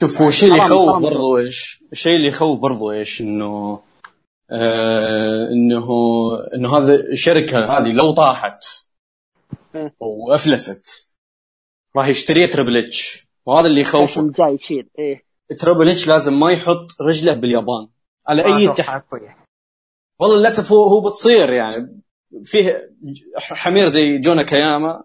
[0.00, 3.80] شوف هو الشيء اللي يخوف برضو إيش؟ الشيء اللي يخوف برضو إيش؟ إنه
[4.50, 5.88] آه إنه
[6.54, 8.58] إنه هذا الشركة هذه لو طاحت
[9.74, 9.94] إيه.
[10.00, 11.10] وأفلست
[11.96, 14.30] راح يشتري Triple H وهذا اللي يخوفه.
[14.30, 15.24] جاي يشيل إيه.
[15.58, 17.88] Triple H لازم ما يحط رجله باليابان.
[18.26, 19.04] على أي تحت
[20.18, 22.00] والله للأسف هو هو بتصير يعني.
[22.44, 22.90] فيه
[23.36, 25.04] حمير زي جون اكياما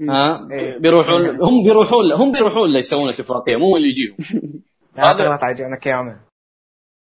[0.00, 0.78] ها؟ إيه.
[0.78, 4.16] بيروحون هم بيروحون هم بيروحون يسوون اتفاقيه مو اللي يجيهم.
[4.96, 6.20] هذا غلط على جونا كياما.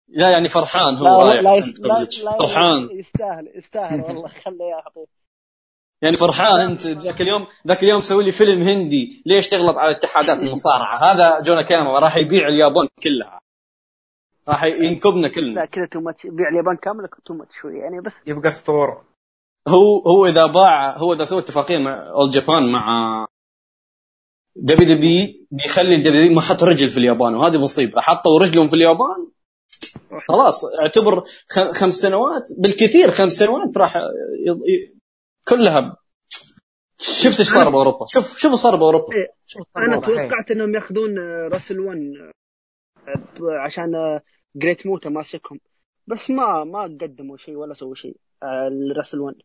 [0.10, 2.90] لا يعني فرحان هو لا لا, لا, لا فرحان.
[2.92, 5.02] يستاهل يستاهل والله خليه ياخذ
[6.02, 10.44] يعني فرحان أنت ذاك اليوم ذاك اليوم سوي لي فيلم هندي ليش تغلط على اتحادات
[10.44, 13.40] المصارعة؟ هذا جون اكياما راح يبيع اليابان كلها.
[14.50, 15.60] راح ينكبنا كلنا.
[15.60, 18.14] لا كذا too much يبيع اليابان كامله too much شوي يعني بس.
[18.28, 19.04] يبقى اسطوره
[19.68, 23.26] هو هو إذا باع هو إذا سوى اتفاقية مع All Japan مع
[24.56, 28.02] WW بيخلي ال W ما حط رجل في اليابان وهذه مصيبة.
[28.02, 29.32] حطوا رجلهم في اليابان
[30.28, 31.24] خلاص اعتبر
[31.74, 33.94] خمس سنوات بالكثير خمس سنوات راح
[35.48, 35.98] كلها.
[37.00, 39.16] شفت إيش صار بأوروبا؟ شوف شوف صار بأوروبا.
[39.16, 39.28] إيه.
[39.78, 41.18] أنا توقعت إنهم ياخذون
[41.54, 41.98] Wrestle 1
[43.66, 43.92] عشان
[44.58, 45.60] جريت موتا ماسكهم.
[46.08, 48.18] بس ما ما قدموا شيء ولا سووا شيء.
[48.44, 49.36] ال Wrestle 1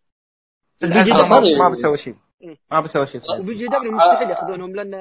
[1.58, 2.14] ما بيسوي شيء.
[2.42, 2.58] إيه.
[2.72, 4.94] ما بيسوي شيء و BJW مستحيل ياخذونهم لأن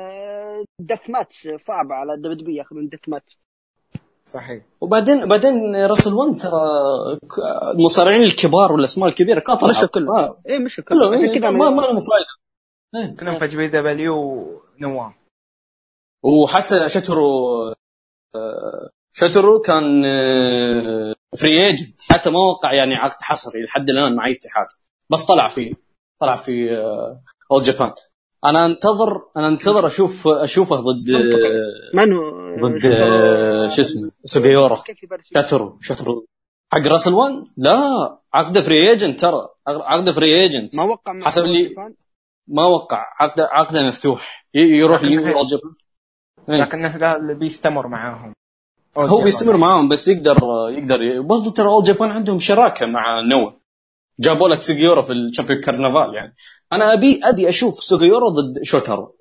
[0.79, 3.37] deathmatch صعب على WB ياخذون deathmatch
[4.25, 4.63] صحيح.
[4.81, 6.61] وبعدين بعدين راسل 1 ترى
[7.73, 10.15] المصارعين الكبار والاسماء الكبيرة كانت مشوا كلهم.
[10.15, 10.41] آه.
[10.49, 12.35] اي مشوا كلهم عشان كذا ما ما لهم فائده
[12.95, 13.15] إيه.
[13.15, 14.15] كلهم في بي دبليو
[14.79, 15.13] نوام
[16.23, 17.25] وحتى شترو
[19.11, 20.01] آه، شترو كان
[21.37, 24.67] فري آه، ايجنت حتى ما وقع يعني عقد حصري لحد الآن مع اي اتحاد
[25.09, 25.75] بس طلع في
[26.19, 26.69] طلع في
[27.51, 27.93] اول جابان
[28.45, 31.09] أنا انتظر أنا أنتظر أشوف أشوفه ضد
[31.93, 32.81] من هو؟ ضد
[33.69, 34.83] شو اسمه؟ سوغيورا.
[35.33, 36.25] شاترو شاترو
[36.73, 38.17] حق Wrestle 1 لا.
[38.33, 39.49] عقده free agent ترى.
[39.67, 41.75] عقده free agent ما وقع حسب اللي
[42.47, 43.05] ما وقع.
[43.19, 44.47] عقد عقده مفتوح.
[44.53, 48.33] يروح لكن لكنه قال بيستمر معاهم.
[48.97, 50.37] هو بيستمر معاهم بس يقدر
[50.77, 53.51] يقدر برضه ترى All Japan عندهم شراكة مع NOAH
[54.19, 56.35] جابوا لك سوغيورا في ال Champion Carnival يعني.
[56.73, 59.15] أنا أبي أبي أشوف سوغيورا ضد شوتارو.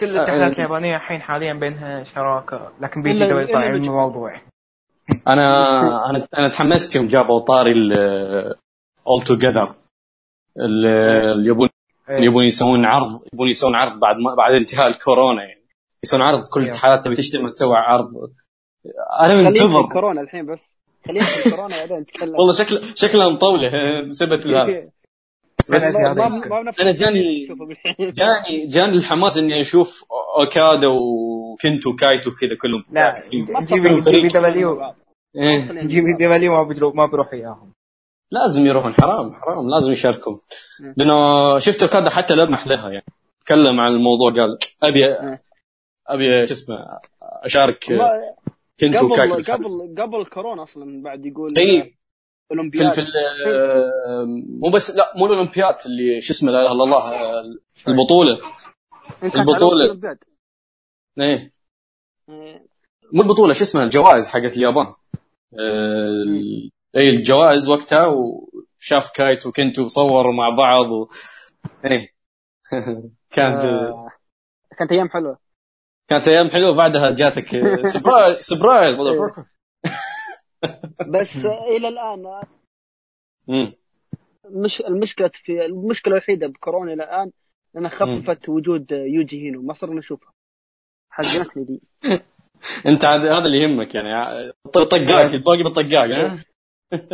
[0.00, 4.40] كل الاتحادات آه، اليابانية الحين حاليا بينها شراكة لكن بيجي يطلع الموضوع.
[5.28, 7.72] أنا أنا أنا تحمست يوم جابوا طاري
[9.06, 9.74] اول توجذر
[10.60, 11.68] اللي يبون
[12.10, 12.24] إيه.
[12.24, 15.66] يبون يسوون عرض يبون يسوون عرض بعد ما بعد انتهاء الكورونا يعني.
[16.04, 18.32] يسوون عرض كل الاتحادات تبي تجتمع تسوي عرض.
[19.20, 19.88] أنا منتظر.
[19.92, 20.60] كورونا الحين بس.
[21.06, 22.34] خلينا في كورونا بعدين نتكلم.
[22.34, 23.70] والله شكله شكلها مطولة
[24.08, 24.90] بسبب هذا
[25.70, 25.82] بس
[26.80, 27.46] أنا جاني
[28.18, 30.04] جاني جاني الحماس إني أشوف
[30.38, 32.84] اوكادا وكنتو وكايتو كذا كلهم.
[32.90, 34.28] لا JP JPW.
[34.28, 37.72] JPW ما ما بيروح إياهم.
[38.30, 40.40] لازم يروحون حرام حرام لازم يشاركون.
[40.96, 43.06] لأنه شفت اوكادا حتى لمح لها يعني.
[43.44, 45.04] تكلم عن الموضوع قال ابي
[46.06, 46.76] أبي شو اسمه
[47.22, 47.84] أشارك.
[48.80, 51.98] كنتو قبل قبل قبل كورونا أصلا بعد يقول إي.
[52.50, 53.10] اولمبياد في, في
[54.62, 57.02] مو بس لا مو الأولمبياد اللي شو اسمه لا إله إلا الله
[57.88, 58.38] البطولة.
[59.24, 60.18] البطولة.
[61.18, 61.52] إيه
[63.12, 64.94] مو البطولة شو اسمها؟ الجوائز حقت اليابان.
[66.96, 67.08] إي.
[67.16, 71.08] الجوائز وقتها وشاف كايت وكنتو صوروا مع بعض و...
[71.84, 72.12] إيه
[73.34, 74.08] كانت آه.
[74.78, 75.38] كانت أيام حلوة.
[76.10, 77.46] كانت أيام حلوة بعدها جاتك
[77.86, 78.96] surprise surprise
[81.14, 82.42] بس إلى الآن
[84.50, 87.30] مش المشكلة في المشكلة الوحيدة بكورونا إلى الآن
[87.76, 89.62] إنها خففت وجود يوجي هينو.
[89.62, 90.32] ما صرنا نشوفها
[91.10, 91.80] حزنتني دي.
[92.90, 94.08] أنت هذا اللي يهمك يعني.
[94.72, 95.00] طقاق
[95.44, 96.38] باقي بالطقاق ها؟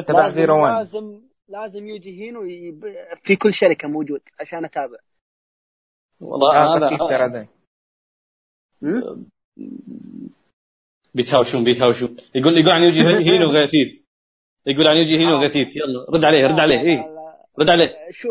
[0.07, 0.75] تبع Zero1.
[0.75, 2.41] لازم لازم يوجي هينو
[3.23, 4.99] في كل شركة موجود عشان أتابع.
[6.21, 7.49] والله هذا
[11.15, 12.17] بيتهاوشون بيتهاوشون.
[12.35, 14.01] يقول يقول عن يوجي هينو غثيث
[14.67, 15.45] يقول عن يوجي هينو آه.
[15.45, 16.97] غثيث يلا رد عليه رد عليه اي
[17.59, 18.11] رد عليه.
[18.11, 18.29] شو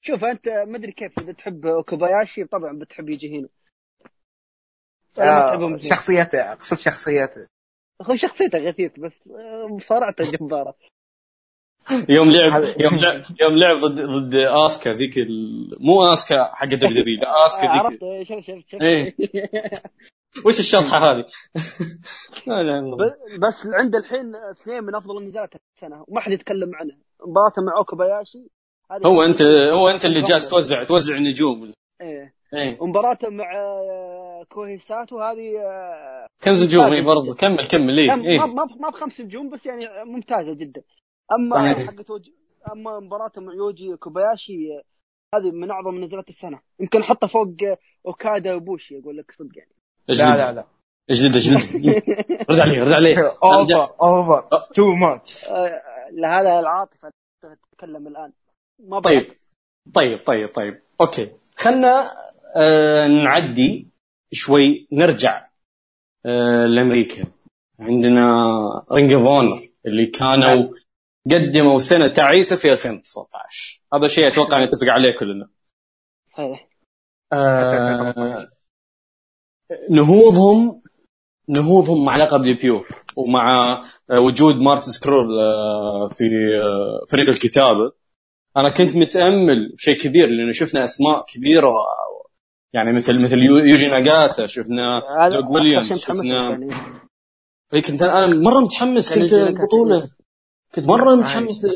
[0.00, 3.48] شوف أنت ما أدري كيف إذا تحب كوباياشي طبعا بتحب يوجي هينو.
[5.18, 7.46] آه شخصيته أقصد شخصيته.
[8.02, 9.28] هو شخصيته غثيث بس
[9.70, 10.74] مصارعته جبارة.
[12.08, 15.76] يوم لعب يوم لعب يوم لعب ضد ضد آسكا ذيك ال...
[15.80, 18.82] مو آسكا حق WW لا آسكا ذيك عرفت؟ شوف شوف شوف.
[18.82, 19.14] إيه.
[20.46, 21.24] وش الشطحة هذه؟
[23.42, 26.04] بس عند الحين اثنين من أفضل النزالات السنة.
[26.08, 26.94] وما حد يتكلم عنه
[27.26, 28.48] مباراته مع أوكوباياشي
[29.06, 32.34] هو انت هو أنت اللي جالس توزع توزع نجوم إيه.
[32.54, 32.78] إيه.
[32.80, 33.46] ومباراته مع
[34.48, 35.52] كوهيساتو هذه
[36.40, 38.38] كم نجوم؟ اي برضه كمل كمل إيه, إيه.
[38.38, 38.46] ما
[38.80, 40.82] ما بخمس نجوم بس يعني ممتازة جدا.
[41.32, 42.06] أما حقت
[42.72, 44.68] أما مباراته مع يوجي كوباياشي
[45.34, 46.60] هذه من أعظم نزلات السنة.
[46.80, 47.56] يمكن حطها فوق
[48.06, 49.70] أوكادا وإيبوشي أقول لك صدق يعني.
[50.08, 50.64] لا لا لا.
[51.10, 51.62] اجلد اجلد
[52.50, 55.44] رد عليه رد عليه over over too much
[56.12, 57.10] لهذا العاطفة
[57.72, 58.32] تتكلم الآن.
[58.78, 59.26] ما طيب.
[59.94, 60.80] طيب طيب طيب.
[61.00, 61.30] okay.
[61.56, 62.10] خلنا
[62.56, 63.88] آه نعدي
[64.32, 65.46] شوي نرجع
[66.26, 67.24] آه لأمريكا.
[67.80, 68.24] عندنا
[68.92, 70.68] Ring of Honor اللي كانوا
[71.26, 75.48] قدموا سنة تعيسة في 2019 هذا شيء أتوقع نتفق عليه كلنا.
[76.32, 76.68] صحيح.
[77.32, 78.48] آه
[79.90, 80.82] نهوضهم
[81.48, 83.74] نهوضهم مع لقب ال Pure ومع
[84.10, 86.24] آه، وجود مارتي سكرول آه، في
[87.08, 87.92] فريق الكتابه
[88.56, 91.72] أنا كنت متأمل شيء كبير لأنه شفنا أسماء كبيرة.
[92.72, 96.74] يعني مثل مثل يوجي ناغاتا شفنا دوغ ويليامز شفنا يعني.
[97.74, 100.10] إيه، كنت أنا مرة متحمس كنت البطوله
[100.74, 101.66] كنت مرة متحمس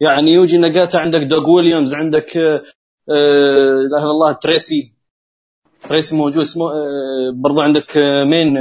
[0.00, 3.16] يعني يوجي ناغاتا عندك دوغ ويليامز عندك لا
[3.86, 4.94] إله إلا الله تريسي.
[5.82, 8.56] تريسي موجود اسمه آه، برضو عندك آه، مين؟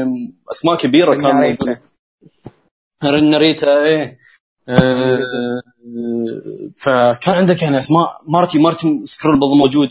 [0.52, 1.80] أسماء كبيرة كان موجود
[3.36, 4.20] ريتا إيه.
[4.70, 5.62] آه،
[6.78, 9.90] فكان عندك يعني أسماء مارتي مارتي سكرول برضو موجود.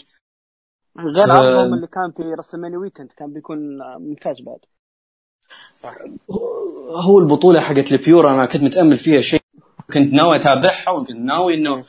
[0.98, 3.58] غير عرضهم اللي كان في WrestleMania weekend كان بيكون
[3.98, 4.58] ممتاز بعد.
[6.90, 9.40] هو البطولة حقت ال Pure أنا كنت متأمل فيها شيء.
[9.92, 11.84] كنت ناوي أتابعها وكنت ناوي إنه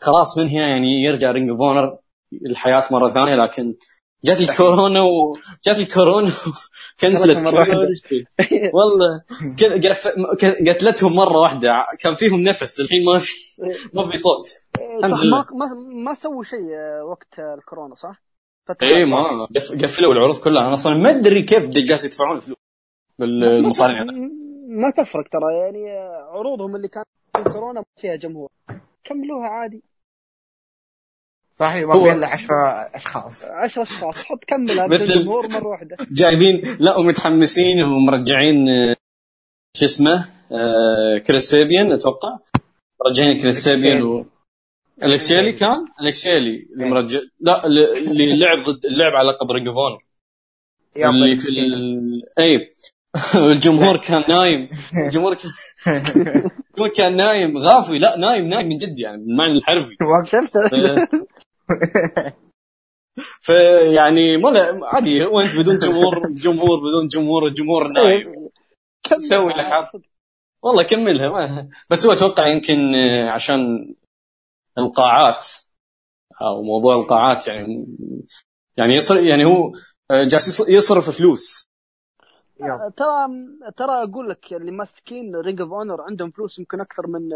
[0.00, 1.98] خلاص من هنا يعني يرجع Ring of Honor
[2.50, 3.74] الحياة مرة ثانية لكن
[4.24, 6.30] جات الكورونا وجات الكورونا
[6.98, 7.38] وكنسلت
[8.74, 9.22] والله
[10.68, 11.68] قتلتهم مرة واحدة
[12.00, 13.32] كان فيهم نفس الحين ما في
[13.94, 14.48] ما في صوت.
[15.04, 15.38] لله.
[15.38, 15.66] ما ما,
[16.04, 16.68] ما سووا شيء
[17.10, 18.22] وقت الكورونا صح؟
[18.82, 19.46] اي ما
[19.82, 20.62] قفلوا العروض كلها.
[20.62, 22.56] أنا أصلا ما أدري كيف جالس يدفعون الفلوس
[23.18, 24.04] بالمصاريع
[24.80, 25.90] ما تفرق ترى يعني
[26.32, 27.06] عروضهم اللي كانت
[27.52, 28.50] كورونا ما فيها جمهور.
[29.04, 29.82] كملوها عادي.
[31.60, 32.54] صح يبغى له 10
[32.94, 33.44] أشخاص.
[33.44, 35.96] 10 أشخاص حط كملها الجمهور مرة واحدة.
[36.10, 38.96] جايبين لا ومتحمسين ومرجعين آه،
[39.76, 42.38] شو اسمه آه كريس سابين أتوقع.
[43.06, 44.26] مرجعين كريس سابين و...
[45.02, 46.90] أليكس شيلي كان؟ أليكس شيلي اللي إيه.
[46.90, 49.76] مرجع لا اللي لعب ضد اللعب على لقب Ring of
[50.96, 52.22] اللي في ال...
[52.38, 52.72] اي
[53.52, 54.68] الجمهور كان نايم.
[55.06, 55.50] الجمهور كان
[56.70, 57.98] الجمهور كان نايم غافي.
[57.98, 59.96] لا نايم نايم من جد يعني بالمعنى الحرفي.
[63.40, 68.48] فيعني ما عادي وانت بدون جمهور جمهور بدون جمهور الجمهور نايم.
[69.18, 70.02] سوي لك
[70.62, 71.28] والله كملها.
[71.28, 71.68] ما.
[71.90, 72.94] بس هو أتوقع يمكن
[73.28, 73.94] عشان
[74.78, 75.46] القاعات
[76.42, 77.86] أو موضوع القاعات يعني
[78.76, 79.72] يعني يصر يعني هو
[80.12, 81.69] جالس يصرف فلوس.
[82.96, 83.28] ترى
[83.76, 87.32] ترى أقول لك اللي ماسكين Ring of Honor عندهم فلوس يمكن أكثر من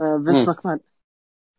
[0.00, 0.80] آه، فينس ماكمان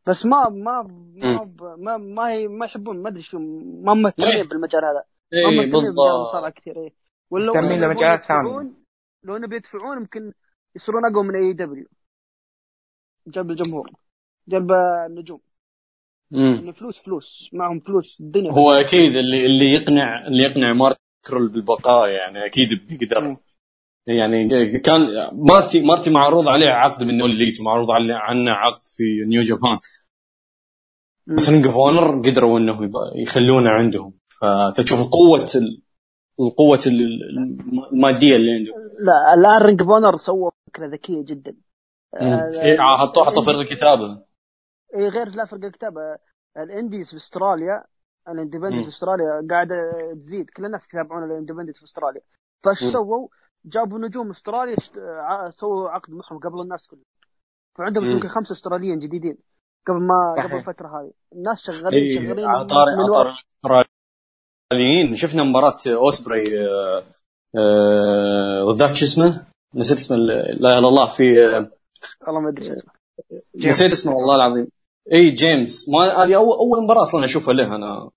[0.08, 0.82] بس ما ما
[1.16, 3.40] ما ما ما, ما يحبون ما أدري شو
[3.84, 4.44] ما مهتمين إيه.
[4.44, 5.04] بالمجال هذا.
[5.34, 6.94] ما مهتمين بالمجال المصارعة كثير إيه.
[7.30, 8.74] ولا مهتمين لمجالات ثانية.
[9.24, 10.34] لو إنه بيدفعون يمكن
[10.76, 11.88] يصيرون أقوى من AEW
[13.28, 13.92] جلب الجمهور.
[14.48, 14.72] جلب
[15.08, 15.40] النجوم.
[16.34, 17.50] امم فلوس فلوس.
[17.54, 22.88] معهم فلوس الدنيا هو أكيد اللي اللي يقنع اللي يقنع مارتي سكرول بالبقاء يعني أكيد
[22.88, 23.38] بيقدر.
[24.08, 24.50] يعني
[24.80, 25.02] كان
[25.34, 29.80] مارتي مارتي معروض عليه عقد من All Elite معروض عليه عنه عقد في New Japan.
[31.28, 34.14] بس Ring of Honor قدروا إنه يخلونه عندهم.
[34.78, 35.46] فتشوف قوه
[36.40, 36.80] القوة
[37.94, 41.56] المادية اللي عندهم لا الآن Ring of Honor سووا فكرة ذكية جدا.
[42.22, 44.24] اي حطوا حطوا فرق الكتابة.
[44.96, 46.02] اي غير لا فرق الكتابة.
[46.58, 47.84] ال indies في أستراليا
[48.28, 50.50] ال independent في استراليا قاعدة تزيد.
[50.50, 52.22] كل الناس يتابعون ال independent في أستراليا.
[52.64, 53.28] فايش سووا؟
[53.66, 54.76] جابوا نجوم أستراليا
[55.50, 57.04] سووا عقد معهم قبل الناس كلها
[57.78, 59.38] فعندهم يمكن خمسة أستراليين جديدين
[59.88, 61.12] قبل ما قبل الفترة هذه.
[61.34, 63.86] الناس شغالين إيه شغالين على طاري الاستراليين
[65.16, 67.04] شفنا مباراة اوسبري آه
[67.58, 69.46] آه وذاك شو اسمه؟
[69.76, 71.72] نسيت اسمه لا إله إلا الله في آه
[72.28, 72.92] والله ما أدري اسمه.
[73.56, 74.68] نسيت اسمه والله العظيم.
[75.14, 75.90] اي جيمس.
[75.90, 78.10] ما هذه اول أول مباراة أصلا أشوفها له أنا.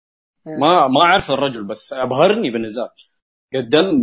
[0.46, 0.56] إيه.
[0.56, 2.88] ما ما أعرف الرجل بس أبهرني بالنزال
[3.54, 4.02] قدم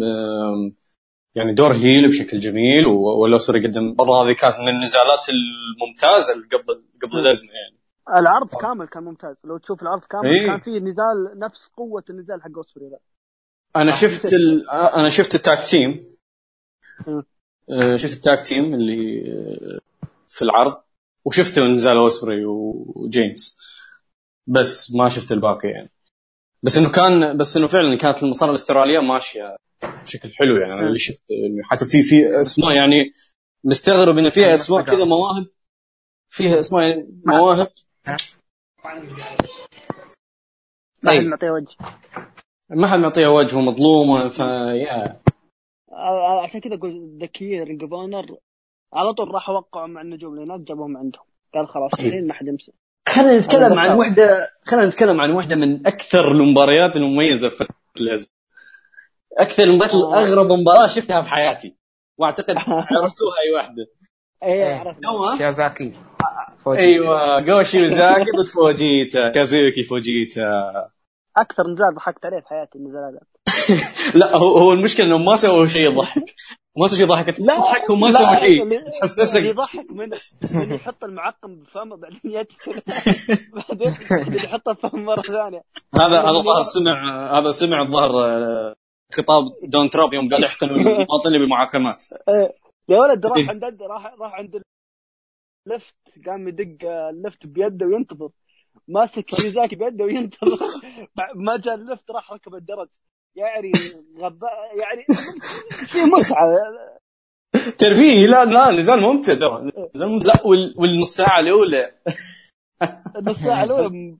[1.36, 3.96] يعني دور heel بشكل جميل والاوسبري قدم.
[3.96, 7.22] برضه هذه كانت من النزالات الممتازة قبل قبل إيه.
[7.22, 7.80] الأزمة يعني.
[8.20, 9.42] العرض كامل كان ممتاز.
[9.46, 12.98] لو تشوف العرض كامل إيه؟ كان فيه نزال نفس قوة النزال حق أوسبري ذا.
[13.76, 14.70] أنا شفت ال...
[14.70, 16.16] أنا شفت ال tag team.
[17.70, 19.80] آه، شفت ال tag team اللي آه،
[20.28, 20.82] في العرض.
[21.26, 23.58] وشفت نزال اوسبري وجيمس
[24.48, 25.92] بس ما شفت الباقي يعني
[26.64, 29.56] بس إنه كان بس إنه فعلا كانت المصارعة الأسترالية ماشية
[30.04, 31.22] بشكل حلو يعني أنا اللي شفت
[31.64, 33.12] حتى في في أسماء يعني
[33.64, 35.48] مستغرب إنه فيها أسماء كذا مواهب.
[36.30, 37.68] فيها أسماء يعني مواهب.
[41.04, 41.76] ما حد معطيها وجه.
[42.70, 45.22] ما حد معطيها وجه ومظلومه فيا
[46.44, 47.84] عشان كذا أقول ذكيه رينج
[48.94, 51.24] على طول راح وقعوا مع النجوم اللي هناك جابوهم عندهم.
[51.54, 52.08] قال خلاص طيب.
[52.08, 52.74] الحين ما حد يمسك.
[53.10, 57.68] خلينا نتكلم عن واحدة خلينا نتكلم عن واحدة من أكثر المباريات المميزة في
[58.02, 58.32] الأزمة.
[59.38, 61.76] أكثر المباريات أغرب مباراة شفتها في حياتي.
[62.18, 63.88] وأعتقد عرفتوها أي واحدة
[64.44, 65.94] إيه, إيه، عرفتها شيوزاكي
[66.68, 69.30] أيوه جو شيوزاكي ضد فوجيتا.
[69.30, 70.44] كازوكي فوجيتا.
[71.42, 73.20] أكثر نزال ضحكت عليه في حياتي النزال هذا
[74.20, 76.36] لا هو هو المشكلة إنه ما سووا شيء يضحك.
[76.78, 77.38] ما سووا شيء يضحك.
[77.38, 78.80] تضحك وما سووا شيء.
[78.92, 80.10] تحس نفسك يضحك من
[80.52, 82.82] من يحط المعقم بفمه بعدين يدخل
[83.70, 83.94] بعدين
[84.36, 85.64] يحطه بفم مرة ثانية.
[85.96, 88.76] هذا هذا الظاهر سمع هذا سمع الظاهر آه،
[89.14, 92.54] خطاب دون تراب يوم قال يحقنوا المواطنين بالمعاكمات إيه.
[92.90, 93.50] يا ولد راح إيه.
[93.50, 94.62] عند راح راح عند
[95.68, 98.30] اللفت قام يدق اللفت بيده وينتظر.
[98.88, 100.58] ماسك شيزاكي بيده وينتظر.
[101.36, 102.90] ما جاء اللفت راح ركب الدرج.
[103.36, 103.72] يعني
[104.18, 105.06] غباء يعني
[105.88, 106.54] في متعة.
[107.78, 109.72] ترفيه لا لا نزال ممتع ترى.
[109.96, 110.42] نزال لا
[110.78, 111.94] والنص ساعة الأولى.
[113.16, 114.18] النص ساعة الأولى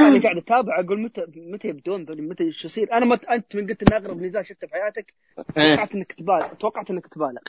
[0.00, 2.92] أنا قاعد أتابع أقول متى متى يبدون متى شو يصير.
[2.92, 3.24] أنا مت...
[3.24, 5.14] أنت من قلت إن أغرب نزال شفته في حياتك
[5.56, 5.74] إيه.
[5.74, 7.42] توقعت إنك تبالغ توقعت إنك تبالغ.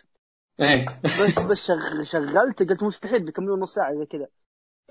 [0.60, 1.00] إيه.
[1.04, 2.04] بس بس شغ...
[2.04, 4.28] شغلت قلت مستحيل بيكملون نص ساعة زي كذا.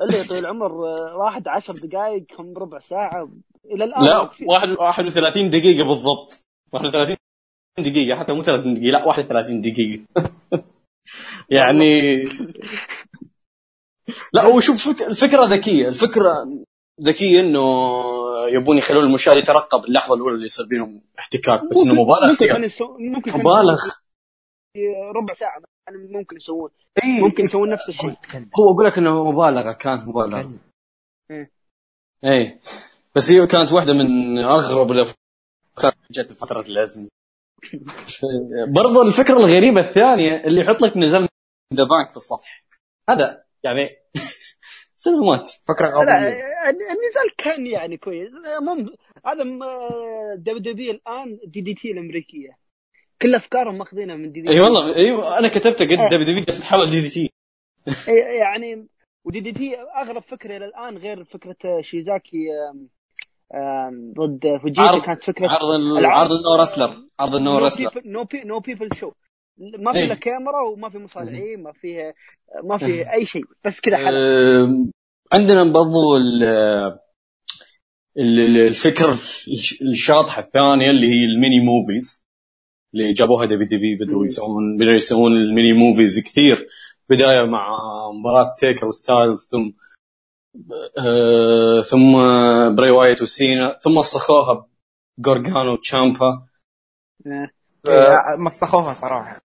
[0.01, 0.73] الا يا طويل العمر
[1.17, 3.29] واحد عشر دقائق كم ربع ساعة.
[3.65, 6.47] إلى الآن لا واحد 31 دقيقة بالضبط.
[6.73, 7.17] 31
[7.79, 10.03] دقيقة حتى مو 30 دقيقة لا 31 دقيقة.
[11.59, 12.23] يعني
[14.33, 15.89] لا هو شوف الفكرة ذكية.
[15.89, 16.33] الفكرة
[17.03, 17.61] ذكية إنه
[18.53, 22.59] يبون يخلون المشاهد يترقب اللحظة الأولى اللي يصير بينهم احتكاك بس إنه مبالغ فيها.
[23.39, 23.81] مبالغ.
[25.17, 25.63] ربع ساعة.
[25.97, 26.71] ممكن يسوون
[27.05, 28.15] إيه؟ ممكن يسوون نفس الشيء.
[28.59, 30.53] هو أقول لك إنه مبالغة كان مبالغة.
[31.31, 31.51] إيه؟
[32.25, 32.61] اي
[33.15, 37.09] بس هي كانت واحدة من أغرب الأفكار جت فترة الأزمة.
[38.77, 41.29] برضو الفكرة الغريبة الثانية اللي يحط لك نزال
[41.75, 42.63] ذا بانك في الصفحة.
[43.11, 43.89] هذا يعني
[44.97, 48.31] سينمات فكرة غبيه النزال كان يعني كويس.
[48.61, 48.89] مم
[49.27, 49.45] هذا
[50.35, 52.60] دبليو دبليو الآن دي دي تي الأمريكية.
[53.23, 56.91] كل أفكارهم ماخذينها من دي دي أي والله أيوه أنا كتبت قلت دبليو دبليو تتحول
[56.91, 57.31] دي دي تي
[58.41, 58.89] يعني
[59.25, 62.47] و DDT أغرب فكرة إلى الآن غير فكرة شيوزاكي
[64.19, 68.43] ضد فوجيتا كانت فكرة عرض عرض ال no wrestler عرض ال no wrestler no peo-
[68.45, 69.13] no people show
[69.79, 72.13] ما في لا كاميرا وما في مصارعين ما في
[72.65, 74.11] ما في أي شيء بس كذا حلقة.
[75.33, 76.17] عندنا برضو
[78.19, 79.11] الفكر
[79.83, 82.30] الشاطحة الثانية اللي هي ال mini movies.
[82.95, 86.69] اللي جابوها WW بدوا يسوون بدوا يسوون ال mini movies كثير.
[87.11, 87.69] بداية مع
[88.21, 89.73] مباراة تيكر وستايلز ثم
[90.99, 92.13] آه ثم
[92.75, 94.67] بري وايت وسينا ثم مسخوها
[95.19, 96.47] بجورجانو وتشامبا
[97.27, 99.41] آه مسخوها صراحة.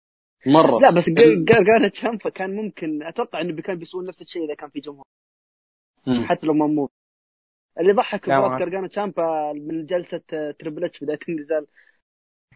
[0.46, 0.80] مرة.
[0.80, 4.80] لا بس جورجانو تشامبا كان ممكن أتوقع إنه كان بيسوون نفس الشيء إذا كان في
[4.80, 5.06] جمهور.
[6.28, 6.90] حتى لو ما مو
[7.80, 10.22] اللي ضحك مباراه جورجانو تشامبا من جلسة
[10.60, 11.68] تريبل اتش بداية النزال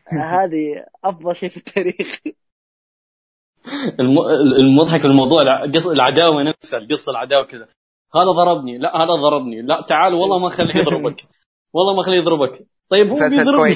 [0.07, 2.19] هذه أفضل شيء في التاريخ.
[4.59, 5.41] المضحك الموضوع
[5.85, 7.67] العداوة نفسها القصة العداوة كذا.
[8.15, 9.61] هذا ضربني لا هذا ضربني.
[9.61, 11.21] لا تعال والله ما خليه يضربك.
[11.73, 12.67] والله ما خليه يضربك.
[12.89, 13.75] طيب هو بيضربني.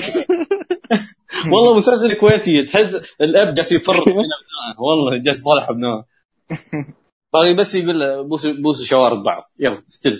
[1.54, 2.64] والله مسلسل كويتي.
[2.64, 4.80] تحس الأب جالس يفرق بين أبنائه.
[4.80, 6.06] والله جالس يصالح أبنائه.
[7.34, 9.52] باقي بس يقول له بوسوا بوسوا شوارب بعض.
[9.60, 10.20] يلا استلم.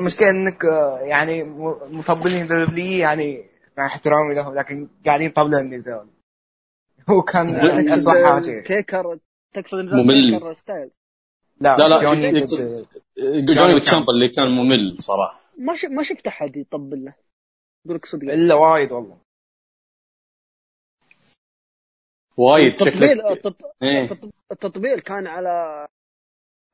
[0.00, 0.64] مشكلة إنك
[1.02, 1.44] يعني
[1.90, 6.08] مفضلين دبليو يعني مع احترامي له لكن قاعدين طبلوا النزال
[7.10, 7.54] هو كان
[7.88, 8.62] اسوء حاجة.
[8.62, 9.18] تيكر
[9.54, 10.56] تقصد ممل.
[10.56, 11.00] ستايلز.
[11.60, 12.30] لا لا جوني
[13.54, 15.40] جوني تشامبا اللي كان ممل صراحة.
[15.58, 15.84] ما ش...
[15.84, 17.14] ما شفت أحد يطبل له.
[17.84, 18.32] أقول لك صدق.
[18.32, 19.18] إلا وايد والله.
[22.36, 23.20] وايد التطبيل
[24.52, 25.86] التطبيل كان على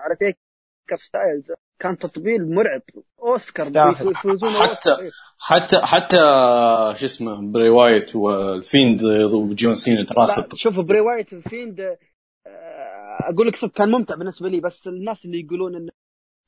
[0.01, 1.53] على تيكر ستايلز.
[1.83, 2.83] كان تطبيل مرعب.
[3.23, 3.67] أوسكار
[4.11, 4.97] يفوزون حتى
[5.39, 6.17] حتى حتى
[6.97, 9.03] شو اسمه بري وايت والفيند
[9.33, 11.97] وجون سينا ترى شوف بري وايت والفيند
[13.31, 15.93] أقول لك كان ممتع بالنسبة لي بس الناس اللي يقولون انه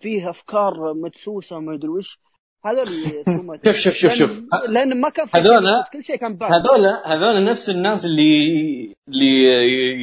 [0.03, 2.19] فيه أفكار مدسوسة وما ادري وش
[2.67, 2.87] هذول
[3.67, 4.41] شوف شوف شوف شوف.
[4.69, 9.45] لأن ما كان هذول كل شيء كان هذول هذول نفس الناس اللي اللي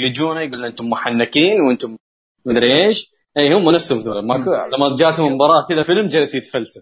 [0.05, 1.97] يجونا يقول أنتم محنكين وأنتم
[2.45, 3.20] مدري إيش.
[3.37, 6.81] اي هم نفسهم ذول لما جاتهم مباراة كذا فيلم جالس يتفلسف.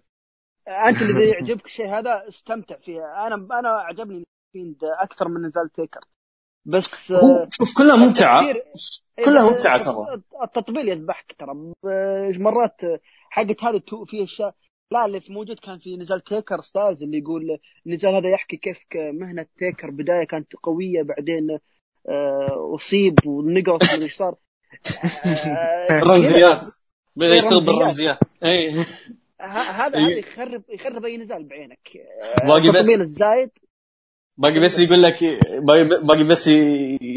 [0.68, 4.24] أنت اللي يعجبك الشيء هذا استمتع فيه أنا أنا عجبني
[4.54, 6.02] فيند أكثر من نزال تيكر.
[6.66, 7.14] بس
[7.52, 8.54] شوف كلها ممتعة.
[9.26, 10.22] كلها ممتعة ترى.
[10.44, 11.74] التطبيل يذبحك ترى.
[12.40, 12.82] مرات
[13.30, 14.56] حقت هذه فيها اشياء
[14.92, 18.78] لا اللي في موجود كان في نزال تيكر ستايلز اللي يقول النزال هذا يحكي كيف
[18.96, 19.90] مهنة تيكر.
[19.92, 21.60] بداية كانت قوية بعدين
[22.76, 24.36] أصيب ونقص من صار.
[25.92, 26.66] رمزيات
[27.16, 28.86] بدأ يشتغل بالرمزيات اي
[29.42, 31.90] هذا هذا يخرب يخرب أي نزال بعينك.
[32.44, 33.50] باقي بس الزايد.
[34.38, 35.18] باقي بس يقول لك
[36.04, 36.50] باقي بس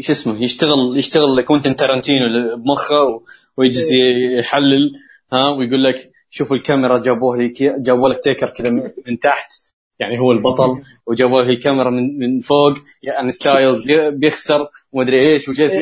[0.01, 3.23] شو اسمه يشتغل يشتغل كوينتن تارانتينو بمخه
[3.57, 3.91] ويجلس
[4.39, 4.91] يحلل
[5.33, 8.69] ها ويقول لك شوف الكاميرا جابوه لي جابوا لك تيكر كذا
[9.07, 9.51] من تحت.
[9.99, 10.83] يعني هو البطل.
[11.07, 12.73] وجابوا لي الكاميرا من من فوق
[13.03, 13.83] يعني ستايلز
[14.19, 15.73] بيخسر ومدري إيش وجلس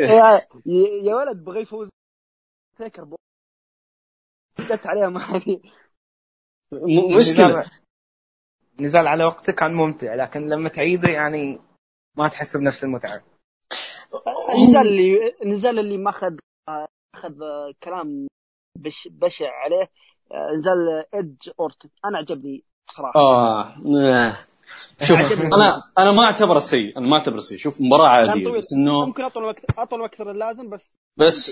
[1.03, 1.89] يا ولد بغى يفوز.
[2.77, 3.07] تيكر
[4.59, 5.41] جت عليها ما
[7.17, 7.71] مشكلة.
[8.79, 11.59] نزال على وقته كان ممتع لكن لما تعيده يعني
[12.17, 13.23] ما تحس بنفس المتعة.
[14.55, 16.37] النزال اللي النزال اللي ما أخذ
[17.15, 17.35] أخذ
[17.83, 18.27] كلام
[18.77, 19.91] بش بشع عليه
[20.57, 23.19] نزال إيدج اورتن أنا عجبني صراحة.
[23.19, 23.75] آه
[25.03, 29.05] شوف أنا أنا ما اعتبره سيء أنا ما اعتبره سيء شوف مباراة عادية بس إنه
[29.05, 31.51] ممكن أطول وقت أطول أكثر من اللازم بس بس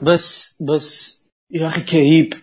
[0.00, 2.34] بس بس يا أخي كئيب.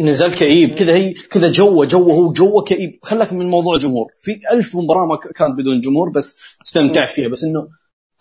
[0.00, 0.74] نزال كئيب.
[0.74, 2.98] كذا هي كذا جوه جوه هو جوه كئيب.
[3.02, 4.06] خلك من موضوع جمهور.
[4.24, 7.28] في ألف مباراة ما كانت بدون جمهور بس استمتعت فيها.
[7.28, 7.68] بس إنه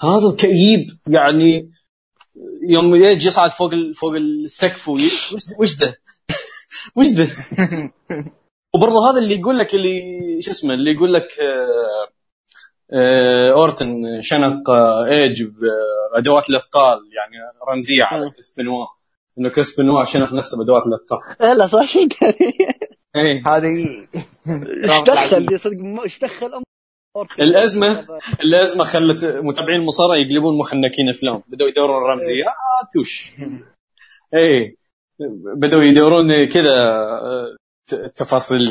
[0.01, 1.71] هذا كئيب يعني
[2.69, 4.89] يوم يجي يصعد فوق فوق السقف
[5.59, 6.01] وش ده؟
[6.95, 7.27] وش ده؟
[8.75, 10.01] وبرضه هذا اللي يقول لك اللي
[10.41, 12.07] شو اسمه اللي يقول لك آه
[12.93, 15.43] آه أورتن شنق آه ايج
[16.13, 17.35] بادوات الأثقال يعني
[17.71, 18.85] رمزية على كريس بنوا.
[19.39, 21.57] إنه كريس بنوا شنق نفسه بأدوات الأثقال.
[21.57, 21.87] لا صح.
[21.87, 22.07] شيء
[23.15, 23.41] إيه.
[23.47, 23.67] هذه
[24.83, 26.63] إيش دخل؟ صدق إيش دخل؟
[27.39, 28.05] الأزمة
[28.41, 31.43] الأزمة خلت متابعين المصارعه يقلبون محنكين أفلام.
[31.47, 33.31] بدأوا يدورون رمزيات وش
[34.33, 34.75] إيه.
[35.55, 36.75] بدأوا يدورون كذا
[38.15, 38.61] تفاصيل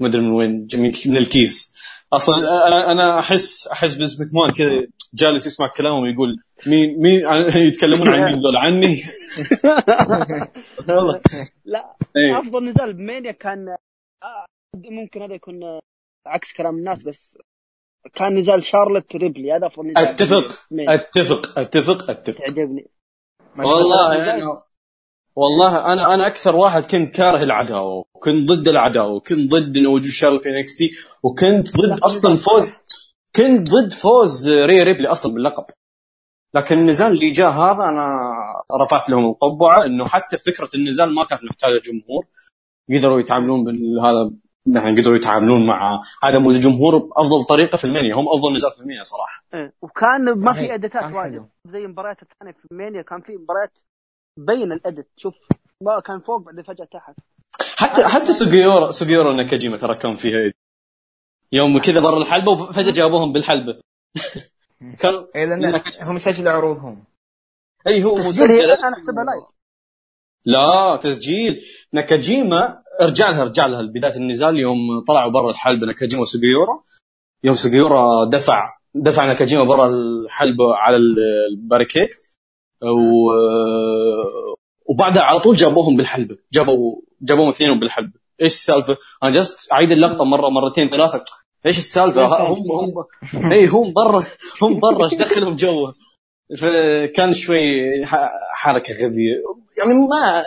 [0.00, 0.68] مدري من وين
[1.06, 1.74] من الكيس.
[2.12, 2.36] أصلا
[2.68, 6.36] أنا أنا أحس أحس بزمك مان كذا جالس يسمع كلامهم يقول
[6.66, 7.20] مين مين
[7.68, 9.02] يتكلمون عن مين ذول؟ عني
[10.88, 11.20] والله
[11.64, 12.38] لا أيه.
[12.38, 13.68] أفضل نزال بمانيا كان
[14.22, 14.46] آه،
[14.76, 15.80] ممكن هذا يكون
[16.26, 17.38] عكس كلام الناس بس
[18.14, 22.38] كان نزال شارلت ريبلي هذا أفضل نزال أتفق أتفق أتفق أتفق.
[22.38, 22.90] تعجبني.
[23.58, 24.42] والله يعني
[25.36, 30.10] والله أنا أنا أكثر واحد كنت كاره العداوة وكنت ضد العداوة وكنت ضد إنه وجود
[30.10, 30.90] شارلت في NXT
[31.22, 32.72] وكنت ضد أصلا فوز
[33.36, 35.64] كنت ضد فوز ري ريبلي أصلا باللقب.
[36.54, 38.08] لكن النزال اللي جاء هذا أنا
[38.82, 42.26] رفعت لهم القبعة إنه حتى فكرة النزال ما كانت محتاجة جمهور.
[42.90, 44.30] قدروا يتعاملون بهذا
[44.66, 48.80] نحن قدروا يتعاملون مع هذا الجمهور بأفضل طريقة في ال Mania هم أفضل نزال في
[48.80, 49.44] ال Mania صراحة.
[49.54, 49.72] إيه.
[49.82, 53.78] وكان ما في ادتات واجد زي المباريات الثانية في المانيا كان في مباريات
[54.36, 55.34] بين الأدت شوف
[55.82, 57.14] ما كان فوق بعدين فجأة تحت.
[57.76, 60.52] حتى حتى سوجيورا سوجيورا ناكاجيما ترى كان فيها
[61.52, 63.80] يوم كذا برا الحلبة وفجأة جابوهم بالحلبة.
[65.00, 67.04] كان إيه لأن هم يسجلوا عروضهم.
[67.86, 69.60] أي هو مسجل أنا احسبها لايف.
[70.44, 71.62] لا تسجيل
[71.92, 76.82] ناكاجيما ارجع لها ارجع لها بداية النزال يوم طلعوا برا الحلبة ناكاجيما وسوجيورا
[77.44, 80.96] يوم سوجيورا دفع دفع ناكاجيما برا الحلبة على
[81.52, 82.29] ال barricade
[82.82, 83.30] و
[84.90, 86.36] وبعدها على طول جابوهم بالحلبة.
[86.52, 88.12] جابوا جابوهم اثنينهم بالحلبة.
[88.42, 91.24] إيش السالفة؟ أنا جلست أعيد اللقطة مرة مرتين ثلاثة.
[91.66, 92.56] إيش السالفة؟ هم
[93.34, 94.24] هم اي هم برا
[94.62, 95.04] هم برا.
[95.04, 95.92] إيش دخلهم جوا؟
[96.58, 97.60] فكان شوي
[98.52, 99.34] حركة غبية.
[99.78, 100.44] يعني ما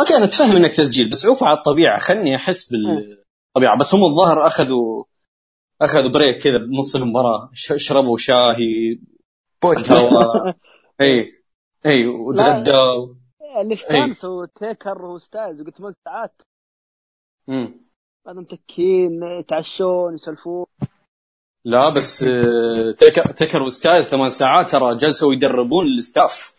[0.00, 1.98] أوكي أنا أتفهم إنك تسجيل بس عوف على الطبيعة.
[1.98, 5.04] خلني أحس بالطبيعه بس هم الظاهر أخذوا
[5.82, 8.98] أخذوا break كذا بنص المباراه شربوا شاهي
[11.00, 11.32] اي
[11.86, 13.14] اي وتغدوا
[13.60, 16.42] اللي في كانسو تيكر وستايلز قلت لهم ساعات.
[17.48, 17.86] امم
[18.26, 20.66] بعد متكين يتعشون يسولفون.
[21.64, 26.54] لا بس آه، تيكر, تيكر وستايلز ثمان ساعات ترى جلسوا يدربون ال staff.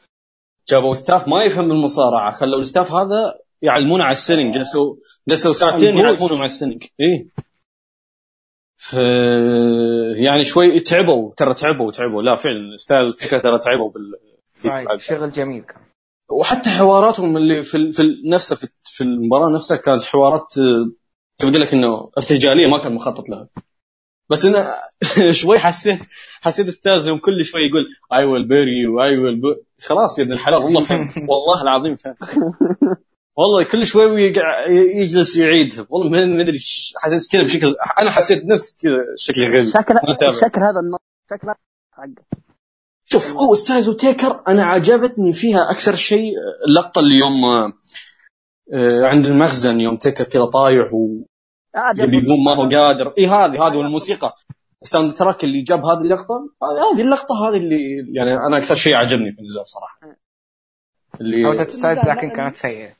[0.69, 4.53] جابوا staff ما يفهم المصارعة خلوا ال staff هذا يعلمونه على ال selling.
[4.53, 4.95] جلسوا
[5.27, 6.83] جلسوا ساعتين يعلمونه على ال selling.
[6.83, 7.29] اي
[8.77, 8.93] ف...
[10.25, 12.21] يعني شوي تعبوا ترى تعبوا تعبوا.
[12.21, 15.63] لا فعلا ستايل تيكر ترى تعبوا بال شغل جميل.
[15.63, 15.81] كان
[16.31, 20.53] وحتى حواراتهم اللي في في نفسها في, في المباراة نفسها كانت حوارات
[21.37, 23.47] تقول آه، لك إنه ارتجالية ما كان مخطط لها.
[24.29, 24.67] بس أنا
[25.41, 25.99] شوي حسيت
[26.41, 29.41] حسيت أستاذ يوم كل شوي يقول I will bury I will
[29.81, 31.09] خلاص يا ابن الحلال والله فهمت.
[31.29, 32.17] والله العظيم فهمت.
[33.37, 34.33] والله كل شوي
[34.95, 35.85] يجلس يعيد.
[35.89, 36.59] والله ما أدري
[36.97, 39.69] حسيت كذا بشكل أنا حسيت نفس كذا شكل غريب.
[39.69, 39.95] شكل
[40.41, 41.53] شكل هذا النص شكل
[43.09, 46.31] شوف هو ستايلز وتيكر أنا عجبتني فيها أكثر شيء
[46.67, 47.45] اللقطة اللي يوم
[48.73, 51.25] آه، عند المخزن يوم تيكر كذا طايح و
[51.95, 53.13] يبي يقوم ما هو قادر.
[53.17, 54.33] اي هذه هذه والموسيقى
[54.81, 56.49] ال soundtrack اللي جاب هذه اللقطة
[56.93, 59.99] هذه اللقطة هذه اللي يعني أنا أكثر شيء عجبني في النزال صراحة
[61.21, 62.96] اللي عودة ستايلز لكن كانت سيئة.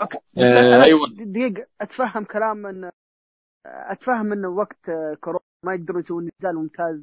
[0.00, 0.18] okay.
[0.38, 1.00] آه أيوه.
[1.18, 2.90] دقيقة أتفهم كلام إن
[3.66, 4.90] أتفهم انه وقت
[5.20, 7.02] كورونا ما يقدرون يسوون نزال ممتاز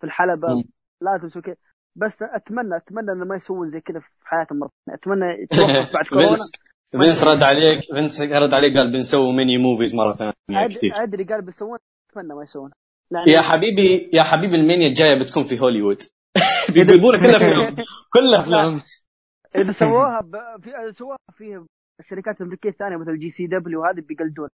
[0.00, 0.48] في الحلبة.
[0.48, 0.64] م.
[1.02, 1.56] لازم يسوي كذا.
[1.96, 6.36] بس أتمنى أتمنى انه ما يسوون زي كذا في حياتهم مرة أتمنى يتوقف بعد كورونا.
[6.92, 10.32] فينس رد عليك فينس رد عليك قال بنسوي mini movies مرة ثانية
[10.94, 11.78] أدري قال بيسوون
[12.10, 12.70] أتمنى ما يسوون.
[13.26, 16.02] يا حبيبي يا حبيبي المينيا الجاية بتكون في هوليوود.
[16.74, 17.76] بيجيبونها كلها أفلام
[18.14, 18.80] كلها أفلام.
[19.56, 20.62] إذا سووها ب...
[20.62, 21.66] في سووها في
[22.04, 24.48] الشركات الأمريكية الثانية مثل GCW وهذه بيقلدون.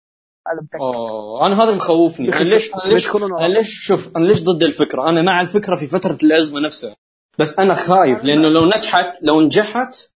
[0.49, 2.29] هذا أوه أنا هذا مخوفني.
[2.29, 5.87] أنا ليش أنا ليش أنا ليش شوف أنا ليش ضد الفكرة؟ أنا مع الفكرة في
[5.87, 6.97] فترة الأزمة نفسها.
[7.39, 10.13] بس أنا خايف لأنه لو نجحت لو نجحت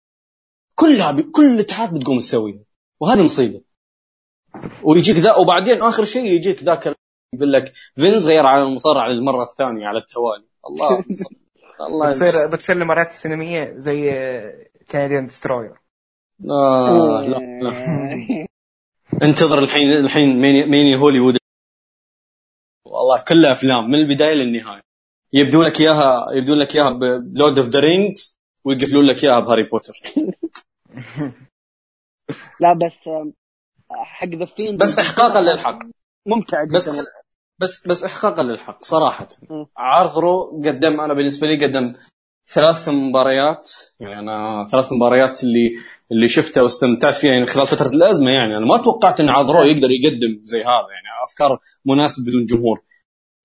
[0.75, 1.31] كلها ب...
[1.31, 2.63] كل الاتحاد بتقوم تسويها
[2.99, 3.61] وهذه مصيبة.
[4.83, 6.95] ويجيك ذا وبعدين آخر شيء يجيك ذاك
[7.33, 10.45] يقول لك فينس غير على المصارعة للمرة الثانية على التوالي.
[10.69, 11.03] الله
[11.87, 14.11] الله بتصير بتصير المباريات السينمائية زي
[14.91, 15.86] Canadian Destroyer
[16.45, 17.37] آه لا.
[17.63, 18.47] لا
[19.27, 21.37] انتظر الحين الحين mini, mini هوليوود.
[22.85, 24.81] والله كلها أفلام من البداية للنهاية.
[25.33, 29.43] يبدون لك إياها يبدون لك إياها ب Lord of the Rings ويقفلون لك إياها ب
[29.43, 29.93] Harry Potter.
[32.59, 33.09] لا بس
[33.91, 35.79] حق ذا بس احقاقا للحق.
[36.25, 36.77] ممتع جدا.
[36.77, 36.99] بس
[37.59, 39.27] بس بس احقاقا للحق صراحة.
[39.77, 41.95] عرض رو قدم أنا بالنسبة لي قدم
[42.47, 43.71] ثلاث مباريات.
[43.99, 45.69] يعني أنا ثلاث مباريات اللي
[46.11, 48.57] اللي شفتها واستمتعت فيها يعني خلال فترة الأزمة يعني.
[48.57, 51.07] أنا ما توقعت إن عرض رو يقدر يقدم زي هذا يعني.
[51.27, 52.83] أفكار مناسب بدون جمهور.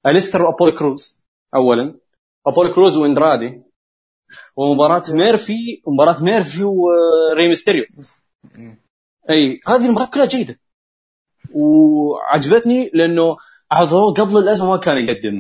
[0.07, 1.99] أليستر وابولو كروز اولا.
[2.47, 3.63] ابولو كروز وإندرادي.
[4.57, 7.85] ومباراة ميرفي مباراة ميرفي وري ميستيريو.
[9.31, 10.61] أي هذه المباراة كلها جيدة.
[11.55, 13.37] وعجبتني لأنه
[13.71, 15.37] عرض رو قبل الأزمة ما كان يقدم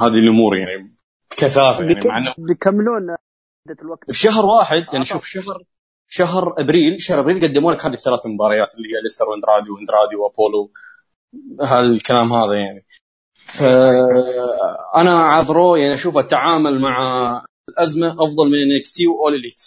[0.00, 0.96] هذه الأمور يعني
[1.30, 3.16] بكثافة يعني مع إنه بيكملون
[3.82, 4.08] الوقت.
[4.08, 5.62] بشهر واحد يعني شوف شهر
[6.08, 10.70] شهر أبريل شهر أبريل قدموا لك هذه الثلاث مباريات اللي هي أليستر واندرادي واندرادي وأبولو
[11.60, 12.86] هالكلام هذا يعني.
[13.34, 16.98] فانا عرض رو يعني أشوف التعامل مع
[17.68, 19.62] الأزمة أفضل من NXT و All Elite.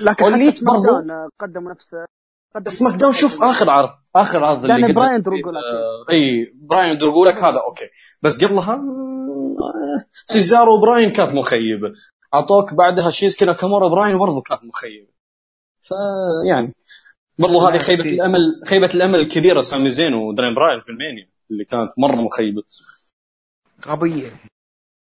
[0.00, 1.04] لكن All Elite برضه
[1.40, 2.06] قدموا نفسه
[2.54, 6.98] قدم سماك داون شوف آخر عرض آخر عرض اللي براين درو جولاك آه إي براين
[6.98, 7.88] درو جولاك هذا okay.
[8.22, 8.80] بس قبلها
[10.24, 11.92] سيزارو وبراين كانت مخيبة.
[12.34, 15.13] أعطوك بعدها شينسكي ناكامورا براين برضه كانت مخيبة.
[15.84, 16.74] فيعني
[17.38, 21.92] برضو هذه خيبة الأمل خيبة الأمل الكبيرة سامي زين ودانيال براين في المانيا اللي كانت
[21.98, 22.62] مرة مخيبة.
[23.86, 24.32] غبية.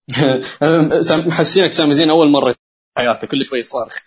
[1.27, 2.59] محسينك سامي زين أول مرة في
[2.99, 3.99] حياته كل شوي يصارخ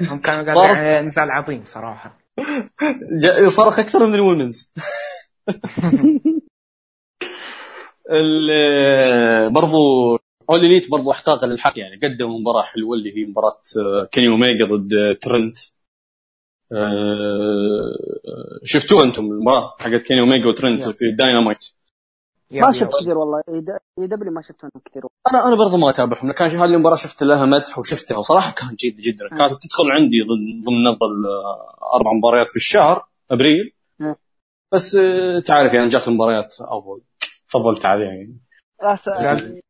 [0.00, 2.18] هم كانوا قاعدين نزال عظيم صراحة.
[3.48, 4.72] صارخ أكثر من ال women's.
[9.54, 10.16] برضو
[10.50, 13.60] All Elite برضو احقاقا للحق يعني قدم مباراة حلوة اللي هي مباراة
[14.12, 15.58] كيني اوميجا ضد ترنت.
[15.58, 15.75] آه،
[18.64, 21.64] شفتوها أنتم المباراه حقت كيني اوميجا وترنت في الداينامايت
[22.50, 23.42] ما شفت كثير والله.
[23.98, 27.78] AEW ما شفتهم كثير أنا أنا برضو ما أتابعهم كان هذه المباراة شفت لها مدح
[27.78, 29.28] وشفتها وصراحة كانت جيده جدا.
[29.28, 30.22] كانت تدخل عندي
[30.66, 31.26] ضمن افضل
[31.94, 33.72] أربع مباريات في الشهر أبريل.
[34.72, 37.00] بس آه، تعرف يعني جات المباريات أفضل
[37.46, 38.40] فضلت عليها يعني.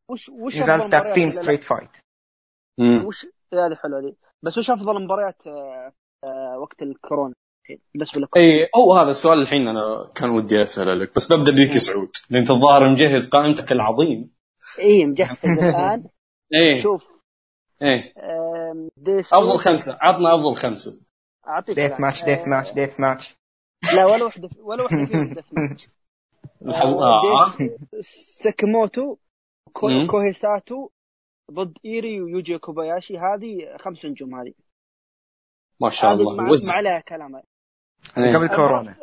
[0.09, 1.89] وش وش نزال tag team street fight.
[3.05, 4.17] وش هذه حلوة دي.
[4.43, 5.93] بس وش أفضل مباريات آه، آه،
[6.61, 7.33] وقت الكورونا.
[7.93, 11.77] بالنسبة لكم اي أو هذا السؤال الحين أنا كان ودي أسأله لك بس ببدا بيك
[11.77, 12.09] سعود.
[12.29, 14.31] لأن انت الظاهر مجهز قائمتك العظيم.
[14.79, 16.03] إي مجهز الآن.
[16.53, 16.81] إيه.
[16.81, 17.03] شوف.
[17.81, 18.13] إيه.
[19.33, 19.97] أفضل خمسة.
[20.01, 20.99] عطنا أفضل خمسة.
[21.47, 23.35] أعطيك death match death match death match
[23.95, 25.87] لا ولا وحده ولا وحده فيهم death match
[26.67, 27.53] آه.
[28.43, 29.17] ساكيموتو
[30.07, 30.89] كوهيساتو
[31.51, 34.53] ضد إيري ويوجي كوباياشي هذه خمس نجوم هذه.
[35.81, 36.35] ما شاء الله.
[36.35, 37.35] ما, ما عليها كلام.
[38.17, 38.35] إيه.
[38.35, 38.95] قبل كورونا.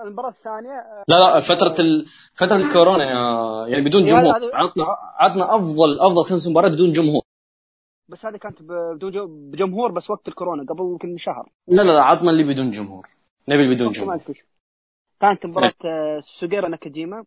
[0.00, 2.06] المباراة الثانية لا لا فترة ال...
[2.34, 3.04] فترة الكورونا
[3.68, 4.34] يعني بدون جمهور.
[4.54, 4.84] عطنا
[5.18, 7.22] عطنا افضل أفضل خمس مباريات بدون جمهور.
[8.08, 11.48] بس هذه كانت بدون بجمهور بس وقت الكورونا قبل يمكن شهر.
[11.68, 13.08] لا لا لا عطنا اللي بدون جمهور.
[13.48, 14.20] نبي اللي بدون جمهور.
[15.20, 16.20] كانت مباراة إيه.
[16.20, 17.24] سوغيرا ناكاجيما.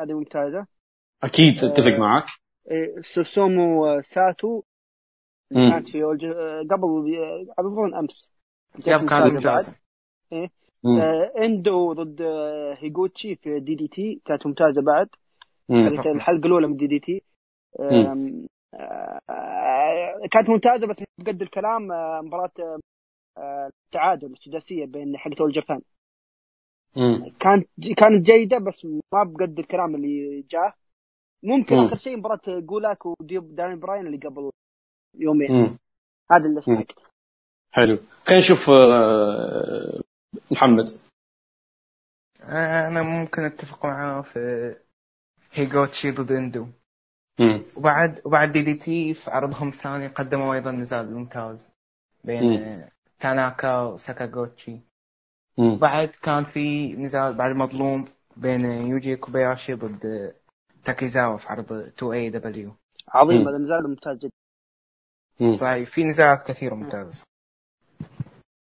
[0.00, 0.66] هذه ممتازة.
[1.22, 2.26] أكيد أتفق معك.
[2.70, 4.62] إيه، سوسومو ساتو
[5.54, 7.16] كانت في قبل
[7.58, 8.30] قبل أمس.
[8.84, 9.76] كانت ممتازة.
[10.32, 10.50] إيه.
[10.86, 14.20] آه إندو ضد آه، هيغوتشي في DDT.
[14.24, 15.08] كانت ممتازة بعد.
[15.70, 17.22] هذه الحلقة الأولى من DDT.
[17.80, 18.16] آه
[20.30, 21.88] كانت ممتازة بس بقد الكلام
[22.24, 22.78] مباراة
[23.38, 25.80] التعادل السداسية بين حق All Japan
[27.40, 30.72] كانت كانت جيدة بس ما بقد الكلام اللي جاه.
[31.42, 34.50] ممكن آخر شيء مباراة جولاك ودانيال براين اللي قبل
[35.14, 35.78] يومين.
[36.32, 36.86] هذا اللي سمعت
[37.72, 37.98] حلو.
[38.26, 40.00] خلينا نشوف آه،
[40.50, 40.88] محمد.
[42.42, 44.74] أنا ممكن أتفق معاه في
[45.52, 46.66] هيجوتشي ضد اندو
[47.40, 47.62] مم.
[47.76, 51.70] وبعد وبعد DDT في عرضهم الثاني قدموا أيضا نزال ممتاز.
[52.24, 52.88] بين مم.
[53.20, 54.80] تاناكا وساكاغوتشي
[55.58, 60.34] بعد كان في نزال بعد مظلوم بين يوجي كوباياشي ضد
[60.84, 62.76] تاكيزاوا في عرض 2AW
[63.08, 64.39] عظيم هذا نزال ممتاز جدا.
[65.54, 65.88] صحيح.
[65.88, 67.24] في نزالات كثيرة ممتازة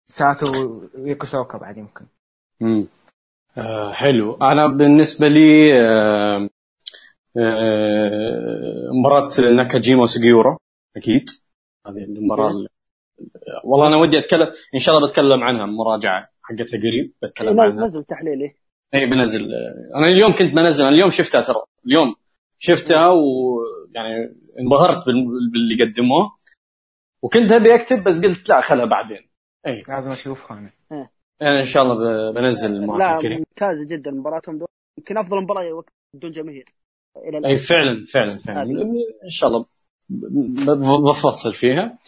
[0.09, 2.05] ساتو ويكوسوكا بعد يمكن.
[2.63, 2.87] امم
[3.59, 4.35] آه حلو.
[4.35, 6.49] أنا بالنسبة لي آه
[7.39, 10.57] آه مباراة ناكاجيما وسجيورا
[10.97, 11.31] أكيد.
[11.87, 12.53] هذه المباراة
[13.65, 17.87] والله أنا ودي أتكلم إن شاء الله بتكلم عنها مراجعة حقتها قريب بتكلم عنها.
[17.87, 18.53] نزل تحليل
[18.95, 19.49] اي بنزل.
[19.95, 21.63] أنا اليوم كنت بنزل أنا اليوم شفتها ترى.
[21.87, 22.15] اليوم
[22.59, 25.05] شفتها ويعني انبهرت
[25.53, 26.40] باللي قدموه.
[27.23, 29.29] وكنت ابي أكتب بس قلت لا خلها بعدين.
[29.67, 30.73] اي لازم اشوفها أنا
[31.41, 34.69] يعني إن شاء الله بنزل لا ممتازة جدا مباراتهم دول.
[34.99, 36.65] يمكن أفضل مباراة وقت بدون جماهير.
[37.17, 37.45] إلى الآن.
[37.45, 38.83] اي فعلا فعلا فعلا.
[39.25, 39.67] إن شاء الله
[41.11, 41.99] بفصل فيها.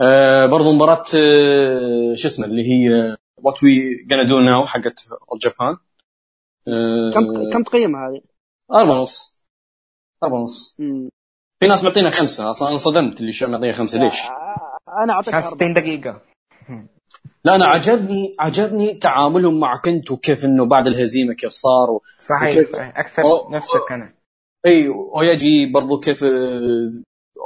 [0.00, 5.76] آه برضو مباراة آه شو اسمه اللي هي what we gonna do now حقت الجابان
[6.68, 8.20] آه كم كم تقيمها هذه؟
[8.72, 9.36] أربعة ونص.
[10.22, 10.76] أربعة ونص.
[11.60, 14.20] في ناس معطينا خمسة أصلا أنا صدمت اللي معطينا خمسة ليش؟
[15.04, 16.22] أنا أعطيك 60 دقيقة.
[17.44, 22.02] لا أنا عجبني عجبني تعاملهم مع كنت وكيف إنه بعد الهزيمة كيف صار و...
[22.20, 22.98] صحيح, صحيح.
[22.98, 23.50] أكثر أو...
[23.50, 24.14] نفسك أنا.
[24.66, 26.24] إي ويجي برضو كيف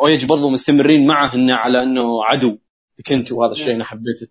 [0.02, 2.58] ويجي برضو مستمرين معه إنه على إنه عدو
[3.06, 4.26] كنت وهذا الشيء أنا حبيته.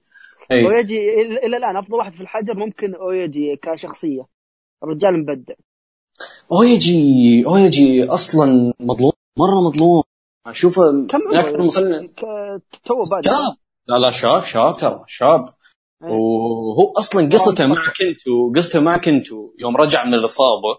[0.51, 0.65] إيه.
[0.65, 0.97] اويجي
[1.45, 4.27] إلى الآن أفضل واحد في الحجر ممكن اويجي كشخصية
[4.83, 5.53] الرجال مبدع.
[6.51, 9.12] اويجي اويجي أصلا مظلوم.
[9.37, 10.03] مرة مظلوم.
[10.47, 12.07] أشوفه كم أكثر مصنع
[12.83, 13.57] تو بادئ شاب.
[13.87, 15.45] لا لا شاب شاب ترى شاب.
[16.03, 16.09] إيه.
[16.09, 20.77] وهو أصلا قصته مع كنتو قصته مع كنتو يوم رجع من الإصابة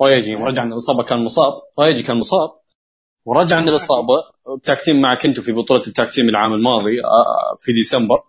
[0.00, 2.50] اويجي يوم رجع من الإصابة كان مصاب اويجي كان مصاب.
[3.26, 4.14] ورجع من الإصابة
[4.62, 8.22] tag team مع كنتو في بطولة ال tag team العام الماضي آه، في ديسمبر.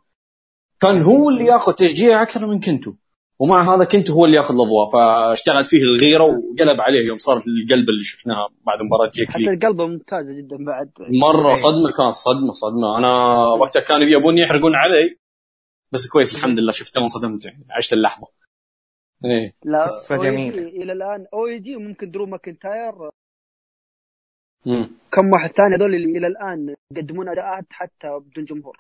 [0.79, 2.93] كان هو اللي ياخذ تشجيع أكثر من كنتو
[3.39, 7.89] ومع هذا كنتو هو اللي ياخذ الأضواء فاشتغلت فيه الغيرة وقلب عليه يوم صارت القلب
[7.89, 10.91] اللي شفناها بعد مباراة جيك حتى القلبه ممتازة جدا بعد.
[10.99, 12.97] مرة صدمة كانت صدمة صدمة.
[12.97, 15.17] أنا وقتها كانوا يبون يحرقون علي
[15.91, 18.27] بس كويس الحمد لله شفته وانصدمت يعني عشت اللحظة.
[19.25, 19.55] إيه.
[19.63, 20.61] لا قصة جميلة.
[20.61, 22.93] إلى الآن أو AJ وممكن درو ماكنتاير.
[25.11, 28.79] كم واحد ثاني هذول اللي إلى الآن يقدمون أداءات حتى بدون جمهور؟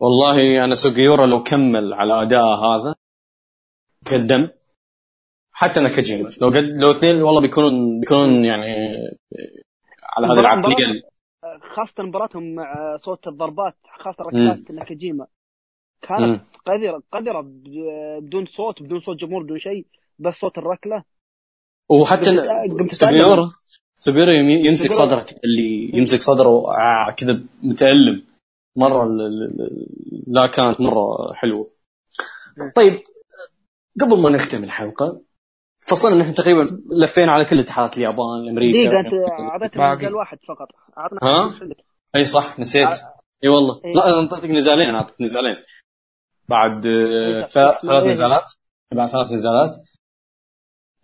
[0.00, 2.94] والله أنا سوغيورا لو كمل على اداءه هذا
[4.06, 4.48] قدم
[5.52, 8.72] حتى ناكاجيما لو قد لو اثنين والله بيكونون بيكونون يعني
[10.02, 11.02] على هذه العقلية.
[11.62, 15.26] خاصة مباراتهم مع صوت الضربات خاصة ركلات ناكاجيما
[16.02, 17.40] كانت قذره قذرة
[18.20, 19.86] بدون صوت بدون صوت جمهور بدون شيء
[20.18, 21.04] بس صوت الركلة.
[21.90, 22.24] وحتى
[22.90, 23.52] سوبيورا
[23.98, 28.22] سوبيورا يمسك صدره اللي يمسك صدره آه كذا متألم.
[28.76, 29.08] مرة
[30.26, 31.70] لا كانت مرة حلوة.
[32.76, 33.02] طيب
[34.00, 35.22] قبل ما نختم الحلقة
[35.88, 40.68] فصلنا نحن تقريبا لفينا على كل اتحادات اليابان أمريكا دقيقة انت اعطيتنا نزال واحد فقط.
[40.98, 41.60] اعطنا ها؟
[42.16, 42.88] أي صح نسيت.
[42.88, 43.20] آه.
[43.44, 43.80] إي والله.
[43.84, 45.56] إيه؟ لا أنا أعطيتك نزالين أعطيتك نزالين.
[46.48, 48.52] بعد آه، ثلاث نزالات.
[48.92, 49.76] بعد ثلاث نزالات.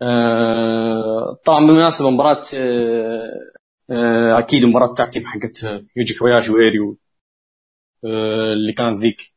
[0.01, 3.21] آه طبعا بالمناسبة مباراة آه
[3.89, 5.63] آه أكيد مباراة ال tag team حقت
[5.95, 6.97] يوجي كوباياشي وإيريو
[8.53, 9.36] اللي كانت ذيك.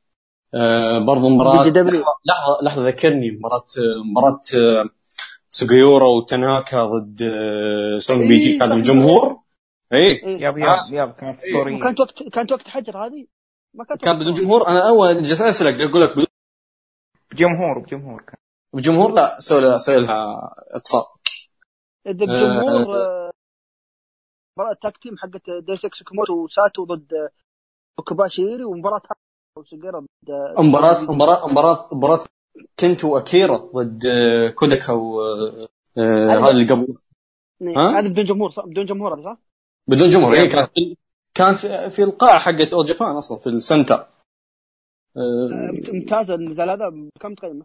[0.55, 3.67] آه برضو مباراة لحظة لحظة ذكرني مباراة
[4.11, 4.43] مباراة
[5.49, 9.41] سوغيورا وتناكا ضد آه Strong BJ كان الجمهور؟
[9.93, 10.41] اي إيه.
[10.41, 13.27] yep yep yep كانت اسطورية كانت وقت كانت وقت حجر هذه؟
[13.75, 14.69] ما كانت كان بدون جمهور.
[14.69, 16.31] أنا أول جالس أسألك أقول لك
[17.31, 18.37] بجمهور بجمهور كان.
[18.73, 21.05] بجمهور؟ لا سوي سوي لها إقصاء.
[22.07, 23.31] إذا بجمهور آه
[24.59, 27.31] مباراة tag team حقت ديسك سكموتو وساتو ضد
[27.99, 29.03] وكباشيري ومباراة
[30.59, 32.25] مباراة مباراة مباراة مباراة
[32.79, 34.03] كنتو اكيرا ضد
[34.55, 35.21] كوداكا و
[35.99, 36.95] هذا اللي قبل.
[37.77, 39.37] هذا بدون جمهور صح؟ بدون جمهور صح؟
[39.89, 40.71] بدون جمهور اي كانت
[41.35, 44.07] كان في, في القاعة حقت All Japan أصلا في ال center.
[45.93, 47.09] ممتازة النزال هذا.
[47.21, 47.65] كم تقيمة؟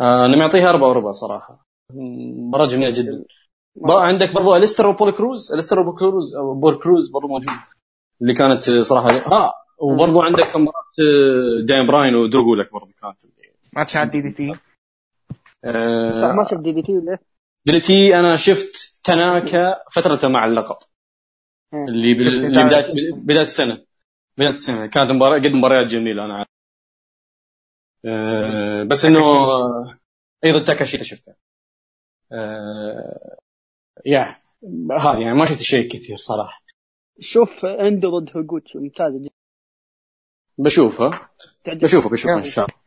[0.00, 1.64] أنا معطيها أربعة وربع صراحة.
[1.94, 3.24] مباراة جميلة جدا.
[3.88, 5.52] عندك برضو أليستر وأبولو كروز.
[5.52, 7.52] أليستر وأبولو كروز أبولو كروز برضو موجود.
[8.22, 13.16] اللي كانت صراحة آه وبرضو عندك مباراة دانيال براين ودرو جولاك برضو كانت
[13.72, 14.54] ما تشاهد DDT؟
[15.64, 16.32] آه.
[16.32, 17.20] ما شفت دي دي تي ليه؟
[17.66, 20.76] دي دي تي أنا شفت تناكا فترته مع اللقب.
[21.88, 22.92] اللي بدايه
[23.24, 23.84] بداية السنة.
[24.38, 24.86] بداية السنة.
[24.86, 26.48] كانت مباراه قد مباريات جميلة أنا عارف.
[28.04, 29.22] أه بس إنه
[30.44, 31.34] أيضا تاكاشي شفته.
[32.32, 33.36] أه
[34.06, 34.36] يا
[35.00, 36.64] هذه يعني ما شفت شيء كثير صراحة.
[37.20, 39.33] شوف اندو ضد هيجوتشي ممتازه جدا
[40.58, 41.30] بشوفها.
[41.66, 42.78] بشوفها بشوفها إن شاء الله.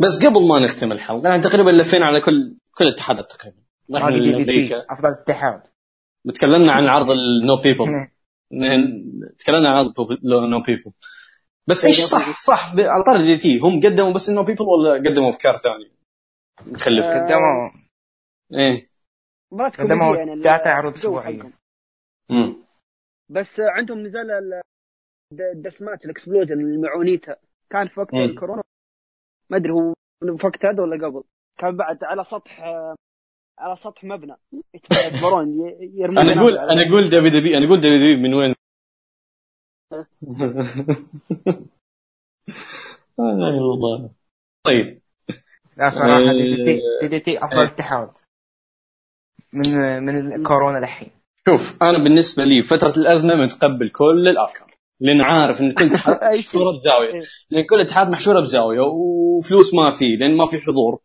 [0.00, 3.62] بس قبل ما نختم الحلقة يعني تقريبا لفينا على كل كل الاتحادات تقريبا.
[4.90, 5.62] أفضل اتحاد
[6.34, 8.08] تكلمنا عن عرض ال no people
[9.38, 9.94] تكلمنا عن عرض
[10.24, 10.92] no people
[11.66, 15.30] بس إيش صح؟ صح على طاري DDT هم قدموا بس ال no people ولا قدموا
[15.30, 15.92] أفكار ثانية؟
[16.66, 17.06] نخلف.
[17.06, 17.70] قدموا.
[18.52, 18.90] إيه.
[19.78, 21.52] قدموا داتا عروض أسبوعية.
[23.28, 24.30] بس عندهم نزال
[25.40, 27.36] الدث ماتش الاكسبلوجن المعونيتا
[27.70, 28.62] كان في وقت الكورونا.
[29.50, 29.94] ما أدري هو
[30.36, 31.22] في وقت هذا ولا قبل.
[31.58, 32.60] كان بعد على سطح
[33.58, 34.36] على سطح مبنى.
[34.74, 35.48] يتبرون
[35.80, 38.54] يرمون أنا أقول أنا أقول دبي دبي أنا أقول دبي دبي من وين؟
[43.18, 44.10] آه والله
[44.66, 45.02] طيب.
[45.76, 48.10] لا صراحة دي دي تي دي دي تي أفضل اتحاد.
[49.52, 51.10] من من الكورونا الحين
[51.48, 54.71] شوف أنا بالنسبة لي فترة الأزمة متقبل كل الافكار
[55.02, 57.22] لأن عارف إن كل اتحاد محشورة بزاوية.
[57.50, 61.00] لأن كل اتحاد محشورة بزاوية وفلوس ما في لأن ما في حضور.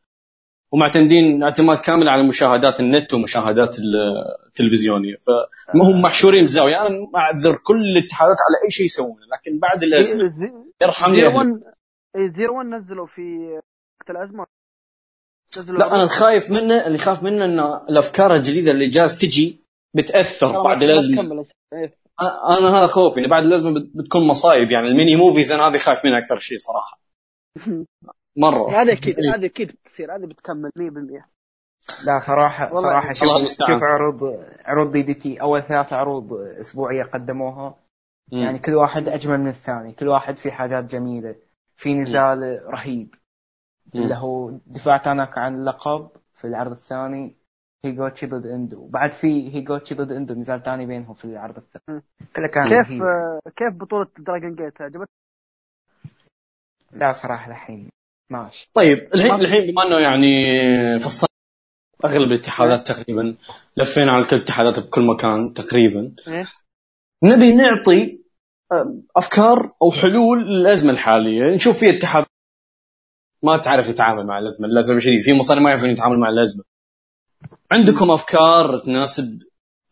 [0.71, 5.15] ومعتمدين اعتماد كامل على مشاهدات النت ومشاهدات التلفزيونية.
[5.15, 6.87] فما هم محشورين بزاوية.
[6.87, 10.23] أنا أعذر كل الاتحادات على أي شيء يسوونه لكن بعد الازمه
[10.81, 11.15] يرحمني.
[11.15, 11.47] زيرو 1
[12.37, 13.21] زيرو 1 نزلوا في
[13.99, 14.45] وقت الأزمة.
[15.79, 19.61] لا أنا الخايف منه اللي خاف منه انه الأفكار الجديدة اللي جالس تجي
[19.95, 21.45] بتأثر بعد الأزمة.
[22.59, 26.17] أنا هذا خوفي بعد الازمه بتكون مصايب يعني ال mini movies أنا هذه خايف منها
[26.17, 26.99] أكثر شيء صراحة.
[28.37, 28.81] مرة.
[28.81, 31.37] هذا أكيد هذا أكيد بتصير هذه بتكمل 100%
[32.05, 33.29] لا صراحة صراحة شوف
[33.67, 34.19] شوف عروض
[34.65, 35.41] عروض DDT.
[35.41, 37.75] أول ثلاث عروض أسبوعية قدموها.
[38.31, 38.39] مم.
[38.39, 39.93] يعني كل واحد أجمل من الثاني.
[39.93, 41.35] كل واحد في حاجات جميلة.
[41.75, 42.71] في نزال مم.
[42.71, 43.15] رهيب.
[43.93, 44.01] مم.
[44.03, 47.35] اللي هو دفاع تاناك عن اللقب في العرض الثاني.
[47.85, 52.01] هيجوتشي ضد اندو بعد في هيجوتشي ضد اندو نزال ثاني بينهم في العرض الثاني.
[52.35, 53.01] كله كان كيف رهيب.
[53.55, 55.09] كيف بطولة Dragon Gate عجبتك؟
[56.91, 57.89] لا صراحة الحين
[58.29, 58.69] ماشي.
[58.73, 60.29] طيب الحين الحين بما إنه يعني
[60.99, 61.27] فصلنا
[62.05, 63.37] أغلب الاتحادات تقريبا
[63.77, 66.15] لفينا على كل الاتحادات بكل مكان تقريبا.
[66.27, 66.43] إيه؟
[67.23, 68.23] نبي نعطي
[68.71, 71.55] آه، أفكار أو حلول للأزمة الحالية.
[71.55, 72.25] نشوف في اتحاد
[73.43, 74.67] ما تعرف يتعامل مع الأزمة.
[74.67, 76.63] للاسف الشديد في مصاري ما يعرفون يتعامل مع الأزمة.
[77.71, 79.39] عندكم أفكار تناسب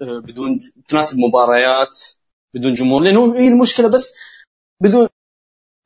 [0.02, 0.60] آه، بدون
[0.90, 1.98] تناسب مباريات
[2.54, 4.14] بدون جمهور؟ لأنه هي المشكلة بس
[4.84, 5.08] بدون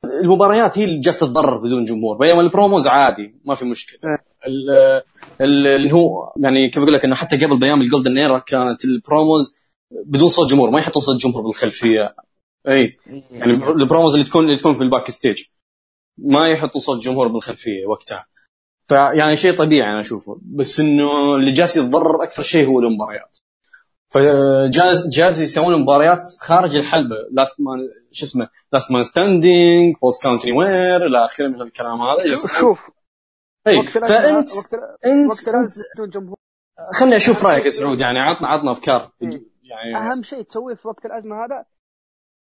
[0.04, 4.00] المباريات هي اللي جالسة تتضرر بدون جمهور بينما ال promos عادي ما في مشكلة.
[4.10, 5.04] إيه.
[5.40, 8.94] اللي هو يعني كيف أقول لك إنه حتى قبل بايام ال golden era كانت ال
[8.94, 9.56] promos
[10.06, 12.14] بدون صوت جمهور ما يحطون صوت جمهور بالخلفية.
[12.68, 12.96] إي.
[13.30, 15.44] يعني ال promos اللي تكون اللي تكون في ال backstage
[16.18, 18.26] ما يحطوا صوت جمهور بالخلفية وقتها.
[18.90, 20.40] فيعني شيء طبيعي أنا أشوفه.
[20.42, 23.38] بس إنه اللي جالس يتضرر أكثر شيء هو المباريات.
[24.08, 27.16] فجالس جالس يسوون مباريات خارج الحلبة.
[27.30, 27.78] last man
[28.12, 32.34] شو اسمه؟ last man standing falls count anywhere إلى آخره من الكلام هذا.
[32.60, 32.90] شوف
[33.66, 34.74] اي فانت وقت
[35.06, 35.32] انت,
[37.00, 38.00] خليني أشوف رأيك يا سعود.
[38.00, 39.12] يعني عطنا عطنا أفكار.
[39.70, 41.64] يعني أهم شيء تسويه في وقت الأزمة هذا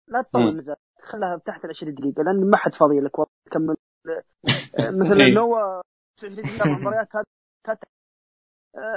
[0.08, 3.12] لا تطول النزال خلها تحت ال 20 دقيقة لأن ما حد فاضي لك
[3.46, 3.76] تكمل
[5.02, 7.78] مثلا نوا 20 دقيقه المباريات هذه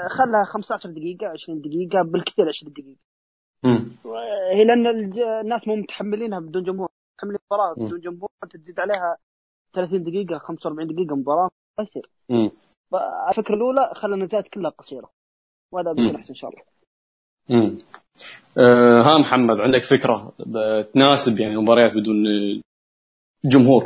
[0.08, 2.98] خلها 15 دقيقة 20 دقيقة بالكثير 20 دقيقة.
[4.52, 6.88] هي لأن الناس مو متحملينها بدون جمهور.
[7.14, 9.16] متحملين مباراه بدون جمهور انت تزيد عليها
[9.74, 12.10] 30 دقيقة 45 دقيقة مباراة ما يصير.
[13.28, 15.10] الفكرة الأولى خلى النزالات كلها قصيرة.
[15.72, 16.62] وهذا بيكون أحسن إن شاء الله.
[17.50, 17.78] امم
[18.58, 20.32] آه ها محمد عندك فكرة؟
[20.82, 22.16] تناسب يعني مباريات بدون
[23.44, 23.82] جمهور.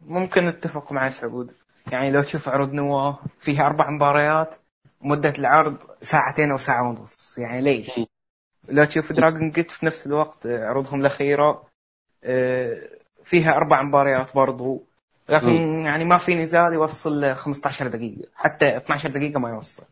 [0.00, 1.52] ممكن نتفق مع سعود.
[1.92, 4.56] يعني لو تشوف عروض نواه فيها أربع مباريات
[5.00, 8.00] مدة العرض ساعتين أو ساعة ونص يعني ليش؟
[8.68, 11.62] لو تشوف دراجون جيت في نفس الوقت عروضهم الأخيرة
[12.24, 12.88] آه،
[13.24, 14.82] فيها أربع مباريات برضو
[15.28, 15.84] لكن.
[15.84, 19.82] يعني ما في نزال يوصل 15 دقيقة حتى 12 دقيقة ما يوصل.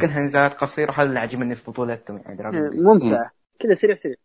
[0.00, 3.30] كلها نزالات قصيرة هذا اللي عجبني في بطولتهم يعني Dragon ممتع.
[3.60, 4.16] كذا سريع سريع.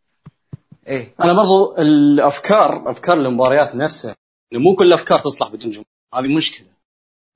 [0.87, 1.11] إيه.
[1.23, 4.15] أنا برضو الأفكار أفكار المباريات نفسها
[4.53, 6.67] مو كل الأفكار تصلح بدون جمهور هذه مشكلة.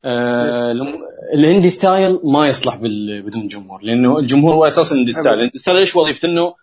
[0.05, 0.73] آه
[1.33, 2.75] ال indie style ما يصلح
[3.25, 5.35] بدون جمهور لأنه الجمهور هو أساسا ال indie style.
[5.35, 6.55] ال indie style إيش وظيفته؟ إنه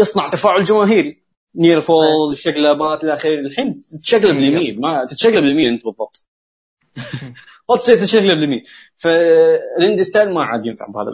[0.00, 1.24] يصنع تفاعل جماهيري.
[1.56, 3.40] near falls شقلبات إلى آخره.
[3.40, 6.28] الحين تتشقلب لمين ما تتشقلب لمين أنت بالضبط.
[7.70, 8.62] ما تصير تتشقلب لمين
[8.96, 11.10] فال indie style ما عاد ينفع بهذا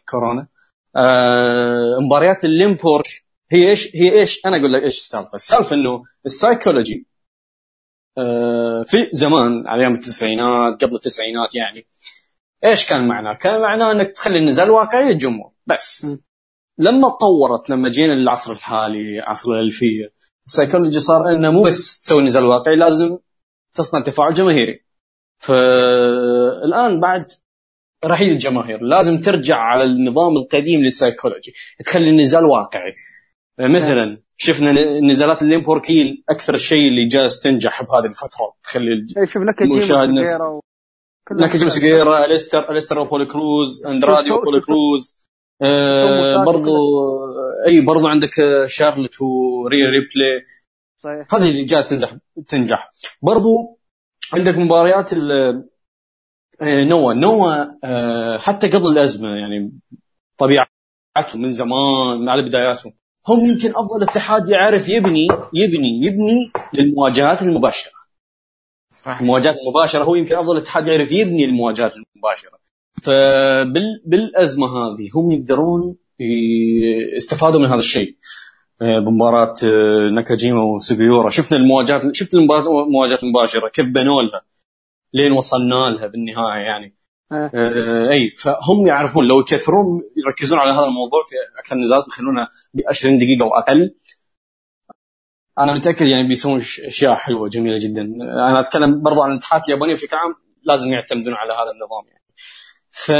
[0.00, 0.46] الكورونا
[0.96, 5.34] آه مباريات ال limb work هي إيش هي إيش؟ أنا أقول لك إيش السالفة.
[5.34, 7.06] السالفة إنه السايكولوجي
[8.86, 11.86] في زمان على أيام التسعينات قبل التسعينات يعني
[12.64, 16.18] إيش كان معناه؟ كان معناه إنك تخلي النزال واقعي للجمهور بس م.
[16.78, 20.14] لما تطورت لما جينا للعصر الحالي عصر الألفية
[20.46, 23.18] السيكولوجي صار إنه مو بس تسوي نزال واقعي لازم
[23.74, 24.84] تصنع تفاعل جماهيري.
[25.38, 27.26] فالآن بعد
[28.04, 28.82] رحيل الجماهير.
[28.82, 31.52] لازم ترجع على النظام القديم للسيكولوجي.
[31.84, 32.94] تخلي النزال واقعي.
[33.58, 38.54] مثلا شفنا نزالات ال limb work أكثر شيء اللي جالس تنجح بهذه الفترة.
[38.64, 40.40] تخلي شفنا المشاهد نفس
[41.32, 45.28] ناكاجيما سجيرا أليستر أليستر وأبولو كروز أندرادي وأبولو كروز.
[45.62, 46.70] آه برضو
[47.66, 50.46] أي برضو عندك آه، شارلت وريا ريبلي.
[50.98, 51.34] صحيح.
[51.34, 52.16] هذه اللي جالس تنجح
[52.48, 52.90] تنجح.
[53.22, 53.78] برضو
[54.32, 55.12] عندك مباريات
[56.62, 59.72] آه، نوا نوا آه، حتى قبل الأزمة يعني
[60.38, 62.92] طبيعته من زمان على بداياتهم
[63.28, 67.92] هم يمكن أفضل اتحاد يعرف يبني يبني يبني للمواجهات المباشرة.
[68.92, 72.58] صح المواجهات المباشرة هو يمكن أفضل اتحاد يعرف يبني المواجهات المباشرة.
[73.02, 75.96] فبالازمه هذه هم يقدرون
[77.16, 78.16] يستفادوا من هذا الشيء.
[78.82, 81.30] آه، بمباراة آه، ناكاجيما وسوغيورا.
[81.30, 84.42] شفنا المواجهات شفت المواجهات المباشرة كيف بنوا لها؟
[85.14, 86.94] لين وصلنا لها بالنهاية يعني.
[87.32, 87.50] آه.
[87.54, 92.80] آه أي فهم يعرفون لو يكثرون يركزون على هذا الموضوع في أكثر نزالات يخلونها ب
[92.88, 93.94] 20 دقيقة واقل
[95.58, 100.16] أنا متأكد يعني بيسوون أشياء حلوة جميلة جدا أنا أتكلم برضو عن الاتحادات اليابانيه بشكل
[100.16, 102.24] عام لازم يعتمدون على هذا النظام يعني
[102.90, 103.12] ف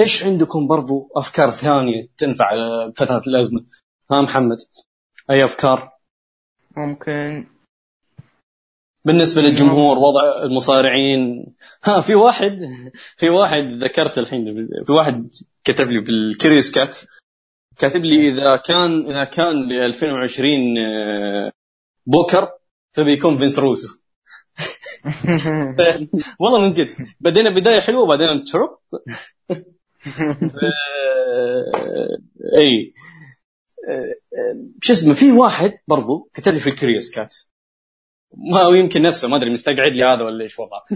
[0.00, 2.50] إيش عندكم برضو أفكار ثانية تنفع
[2.96, 3.64] فتره الأزمة
[4.10, 4.56] ها محمد
[5.30, 5.92] أي أفكار؟
[6.76, 7.46] ممكن
[9.04, 11.46] بالنسبة للجمهور وضع المصارعين.
[11.84, 12.60] ها في واحد
[13.16, 15.30] في واحد ذكرت الحين في واحد
[15.64, 16.98] كتب لي بالكريس كات
[17.78, 21.52] كاتب لي إذا كان إذا كان ب 2020 آه،
[22.06, 22.48] بوكر
[22.92, 23.88] فبيكون فينس روسو.
[26.40, 26.88] والله من جد.
[27.20, 28.78] بدينا بداية حلوة وبعدين تروب.
[32.58, 32.94] إي.
[34.82, 37.36] شو اسمه في واحد برضو كتب لي في الكريوس كات.
[38.36, 40.84] ما هو يمكن نفسه ما أدري مستقعد لي هذا ولا إيش وضعه.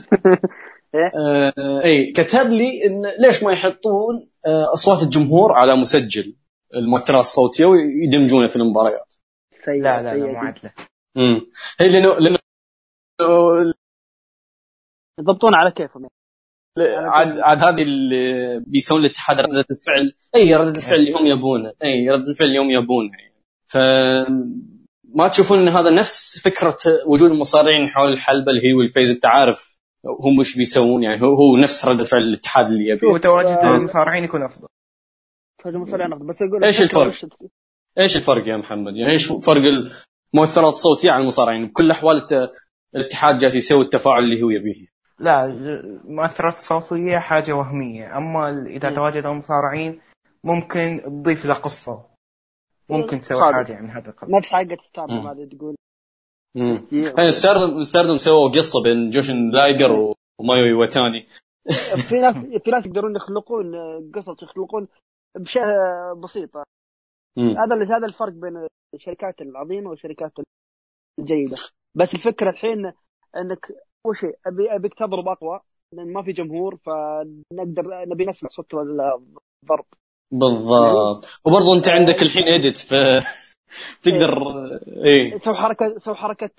[0.95, 1.53] آه،
[1.85, 6.37] اي كتب لي إن ليش ما يحطون آه، أصوات الجمهور على مسجل
[6.75, 9.15] المؤثرات الصوتية ويدمجونها في المباريات.
[9.67, 10.73] لا لا لا معادله
[11.17, 11.41] امم
[11.81, 12.39] هي لأنه لأنه
[15.21, 16.09] يضبطون على كيفهم.
[16.79, 20.13] عاد عاد هذه اللي بيسوون الاتحاد ردة الفعل.
[20.35, 23.17] اي ردة الفعل اللي هم يبونها اي ردة الفعل اللي هم يبونها
[23.69, 23.77] ف
[25.15, 29.77] ما تشوفون إن هذا نفس فكرة وجود المصارعين حول الحلبة اللي هي والفيز أنت عارف
[30.21, 33.77] هم وش بيسوون يعني هو, هو نفس رده فعل الاتحاد اللي يبيه هو تواجد آه.
[33.77, 34.69] المصارعين يكون أفضل
[35.63, 37.15] تواجد المصارعين أفضل بس أقول إيش الفرق؟
[37.99, 39.63] إيش الفرق يا محمد؟ يعني إيش فرق
[40.35, 42.27] المؤثرات الصوتيه عن المصارعين؟ بكل الاحوال
[42.97, 44.87] الاتحاد جالس يسوي التفاعل اللي هو يبيه
[45.19, 50.01] لا المؤثرات الصوتية حاجة وهمية أما إذا تواجد المصارعين
[50.45, 52.16] ممكن تضيف له قصة
[52.91, 55.77] ممكن تسوي حاجة يعني هذا القبل نفس حقه Stardom هذه تقول.
[56.57, 56.87] امم
[57.31, 61.27] Stardom Stardom سووا قصة بين جوشن لايجر ومايو وتاني
[62.09, 63.75] في ناس في ناس يقدرون يخلقون
[64.15, 64.89] قصص يخلقون
[65.37, 65.63] بشيء
[66.23, 66.65] بسيطه
[67.39, 70.33] هذا هذا الفرق بين الشركات العظيمة والشركات
[71.19, 71.57] الجيدة.
[71.95, 72.93] بس الفكرة الحين
[73.37, 73.67] إنك
[74.07, 75.61] أول شيء ابي أبيك تضرب أقوى
[75.93, 79.85] لأن ما في جمهور فنقدر نبي نسمع صوت الضرب.
[80.31, 81.25] بالضبط.
[81.45, 82.95] وبرضه أنت عندك الحين ايديت ف
[84.03, 84.39] تقدر
[85.05, 85.39] إيه.
[85.39, 86.51] سوي حركة سوي حركة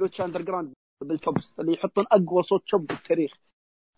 [0.00, 0.72] Lucha Underground
[1.02, 3.32] بال chops اللي يحطون أقوى صوت chop في التاريخ.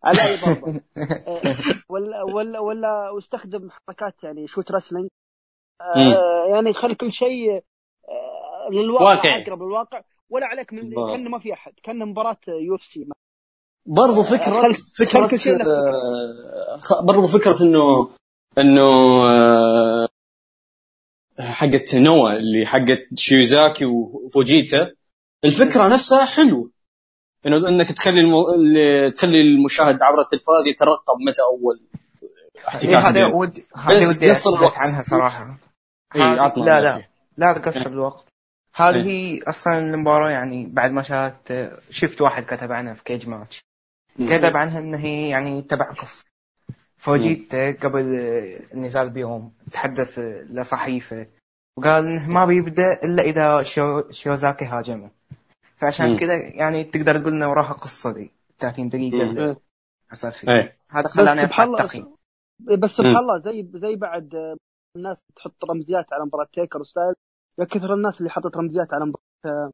[0.05, 0.81] على أي ضربة.
[1.29, 1.59] إيه،
[1.89, 5.09] ولا ولا ولا واستخدم حركات يعني shoot wrestling
[5.81, 7.51] آه يعني خلي كل شيء
[8.09, 10.03] آه للواقع أقرب للواقع.
[10.31, 13.09] ولا عليك من كأنه ما في أحد كأنه مباراة UFC
[13.87, 15.29] برضو فكرة فكرة
[15.67, 18.11] آه برضو فكرة إنه
[18.59, 18.83] إنه
[19.29, 20.09] آه
[21.39, 24.91] حقت نوا اللي حقت شيوزاكي وفوجيتا.
[25.45, 26.71] الفكرة نفسها حلوة.
[27.47, 28.45] إنه إنك تخلي المو...
[29.11, 31.81] تخلي المشاهد عبر التلفاز يترقب متى أول
[32.69, 34.33] احتكاك هذا ودي هذا ودي
[34.77, 35.59] عنها صراحة.
[36.17, 38.29] إيه لا لا لا تقصر الوقت.
[38.75, 43.65] هذه هي أصلا المباراة يعني بعد ما شاهدت شفت واحد كتب عنها في كيج ماتش.
[44.15, 46.25] كتب عنها انها هي يعني تبع قصة.
[46.97, 48.05] فوجيتا قبل
[48.75, 50.19] النزال بيوم تحدث
[50.51, 51.27] لصحيفه
[51.79, 55.11] وقال انه ما بيبدأ إلا إذا شو شيوزاكي هاجمه
[55.77, 58.31] فعشان كذا يعني تقدر تقول إنه وراها قصة دي.
[58.59, 59.57] 30 دقيقة
[60.11, 60.77] حصل فيه.
[60.89, 62.15] هذا خلاني الله
[62.79, 64.57] بس سبحان الله زي زي بعد
[64.97, 67.15] الناس تحط رمزيات على مباراة تيكر وستايلز
[67.59, 69.71] يا كثر الناس اللي حطت رمزيات على مباراة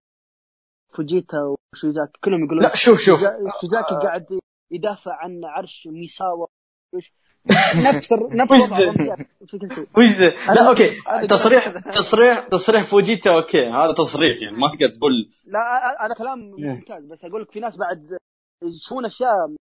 [0.94, 3.20] فوجيتا وشيزاكي كلهم يقولون لا شوف شوف.
[3.60, 3.98] شيزاكي آه.
[4.02, 4.38] قاعد
[4.70, 6.47] يدافع عن عرش ميساوا
[7.77, 8.53] نفس نفس
[9.99, 10.90] وش ذا؟ لا okay.
[11.27, 13.66] تصريح تصريح تصريح فوجيتا okay.
[13.67, 15.12] هذا تصريح يعني ما تقدر تقول.
[15.45, 15.61] لا
[16.07, 18.19] هذا كلام ممتاز بس أقول لك في ناس بعد
[18.65, 19.55] يشوفون أشياء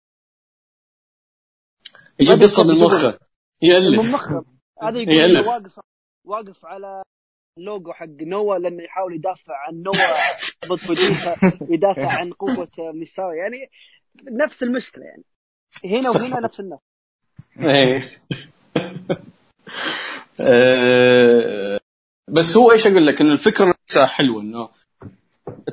[2.20, 3.20] يجيب قصة من مخه.
[3.62, 4.06] يألف.
[4.06, 4.46] من مخه.
[4.82, 5.80] هذا يقول واقف
[6.26, 7.04] واقف على
[7.58, 9.94] اللوجو حق نوا لأنه يحاول يدافع عن نوا
[10.70, 11.36] ضد فوجيتا
[11.74, 13.70] يدافع عن قوة ميساوا يعني
[14.24, 15.24] نفس المشكلة يعني.
[15.86, 16.84] هنا وهنا نفس النفس
[22.30, 24.70] بس هو إيش أقول لك؟ انه الفكرة نفسها حلوة إنه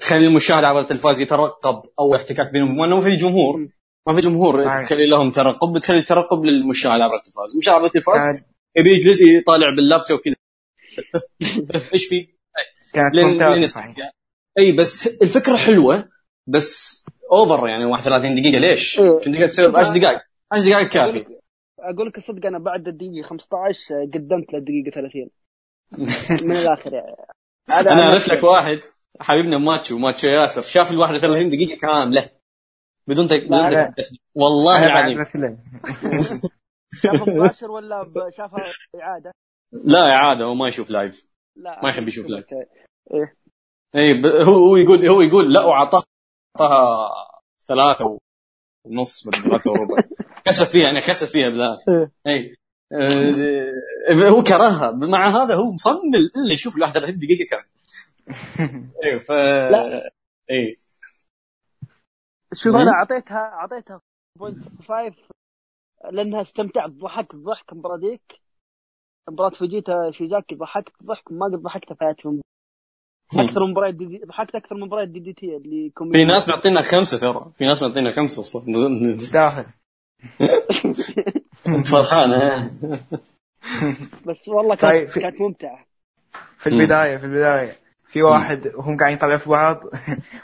[0.00, 3.68] تخلي المشاهد عبر التلفاز يترقب أو احتكاك بينهم ما في جمهور
[4.06, 7.52] ما في جمهور تخلي لهم ترقب بتخلي ترقب للمشاهد عبر التلفاز.
[7.52, 8.42] المشاهد عبر التلفاز
[8.76, 10.34] يبي يجلس يطالع باللابتوب كذا
[11.94, 12.28] إيش في؟
[12.92, 13.94] كانت ممتازة
[14.58, 16.08] إي بس الفكرة حلوة
[16.46, 19.18] بس over يعني 31 دقيقة ليش؟ إيه.
[19.24, 20.20] كنت تقدر تسوي 10 دقائق.
[20.52, 21.24] 10 دقائق كافي؟
[21.90, 25.30] أقول لك الصدق أنا بعد الدقيقة 15 قدمت للدقيقه 30
[26.48, 27.16] من الآخر يعني.
[27.70, 28.78] أنا أعرف لك واحد
[29.20, 32.30] حبيبنا ماتشو ماتشو ياسر شاف ال 31 دقيقة كاملة.
[33.06, 33.44] بدون تك...
[33.44, 34.04] بدون تك...
[34.34, 35.24] والله العظيم.
[37.02, 38.64] شافها مباشر ولا شافها
[39.02, 39.32] إعادة؟
[39.72, 41.24] لا إعادة هو ما يشوف لايف
[41.56, 43.36] لا ما يحب يشوف live إيه.
[43.94, 46.04] إيه هو هو يقول هو يقول لا اعطاها
[47.68, 48.18] ثلاثة
[48.84, 50.02] ونص ثلاثة وربع.
[50.44, 51.76] كسف فيها يعني كسف فيها بالله
[52.26, 52.56] اي
[52.92, 57.64] آه، هو كرهها مع هذا هو مصمم إلا يشوف ال 31 دقيقة كان
[59.04, 59.30] أيوه ف
[60.50, 60.78] اي
[62.54, 64.00] شوف أنا أعطيتها أعطيتها
[64.38, 65.14] 0.5
[66.12, 68.40] لأنها استمتعت ضحكت ضحك المباراة ذيك.
[69.30, 72.40] مباراة فوجيتا شيزاكي ضحكت ضحك ما قد ضحكت في حياتي
[73.34, 77.52] أكثر مباراة دي دي ضحكت أكثر من مباراة DDT اللي في ناس معطينا خمسة ترى.
[77.58, 78.62] في ناس معطينا خمسة أصلا.
[79.16, 79.66] تستاهل.
[81.90, 82.30] فرحان
[84.26, 85.20] بس والله كانت, طيب في...
[85.20, 85.86] كانت ممتعة.
[86.58, 87.76] في البداية في البداية
[88.08, 89.80] في واحد وهم قاعدين يطلعوا في بعض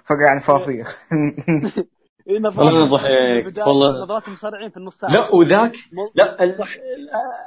[0.09, 0.99] فقع عن فافيخ
[2.27, 3.67] والله ضحك.
[3.67, 4.03] والله.
[4.05, 5.11] نظرات المصارعين في النص ساعة.
[5.11, 5.73] لا وذاك
[6.15, 6.37] لا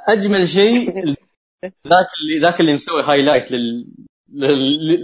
[0.08, 0.90] أجمل شيء
[1.64, 3.86] ذاك اللي ذاك اللي مسوي highlight لل...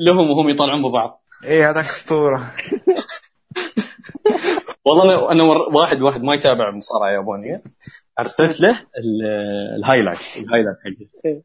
[0.05, 1.25] لهم وهم يطالعون ببعض.
[1.45, 2.43] إيه هذاك أسطورة.
[4.85, 5.43] والله أنا أنا
[5.75, 7.63] واحد واحد ما يتابع مصارعه يابانيه
[8.21, 8.87] أرسلت له
[9.79, 11.41] ال highlight ال highlight حقه.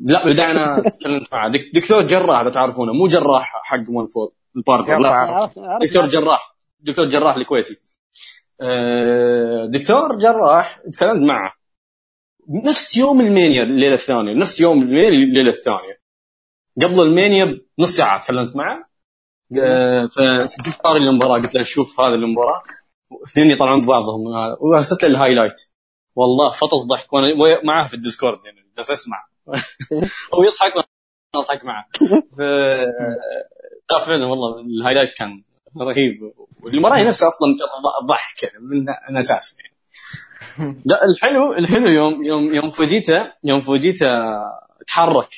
[0.00, 2.92] لا بدأنا تكلمت معه دكتور جراح إذا تعرفونه.
[2.92, 5.50] مو جراح حق One Fall ال partner لا.
[5.86, 6.56] دكتور جراح.
[6.80, 7.76] دكتور جراح الكويتي.
[8.60, 11.52] آه، دكتور جراح تكلمت معه.
[12.64, 14.34] نفس يوم المانيا الليلة الثانية.
[14.34, 15.98] نفس يوم المانيا الليلة الثانية.
[16.82, 18.91] قبل المانيا بنص ساعة تكلمت معه.
[20.08, 22.62] فسجلت طاري المباراة قلت له شوف هذه المباراة.
[23.26, 24.20] اثنين يطلعون ببعضهم.
[24.60, 25.70] وارسلت له ال highlight.
[26.16, 27.12] والله فطس ضحك.
[27.12, 29.26] وأنا معاه في ال Discord يعني بس أسمع.
[30.34, 30.86] هو يضحك وأنا
[31.34, 31.86] أضحك معه.
[32.36, 32.40] ف
[34.06, 34.60] فعلا والله.
[34.60, 35.42] ال highlight كان
[35.80, 36.32] رهيب.
[36.62, 37.56] والمباراة نفسها أصلا
[38.06, 39.72] ضحك من الاساس يعني.
[40.84, 44.14] لا الحلو الحلو يوم يوم يوم فوجيتا يوم فوجيتا
[44.86, 45.28] تحرك.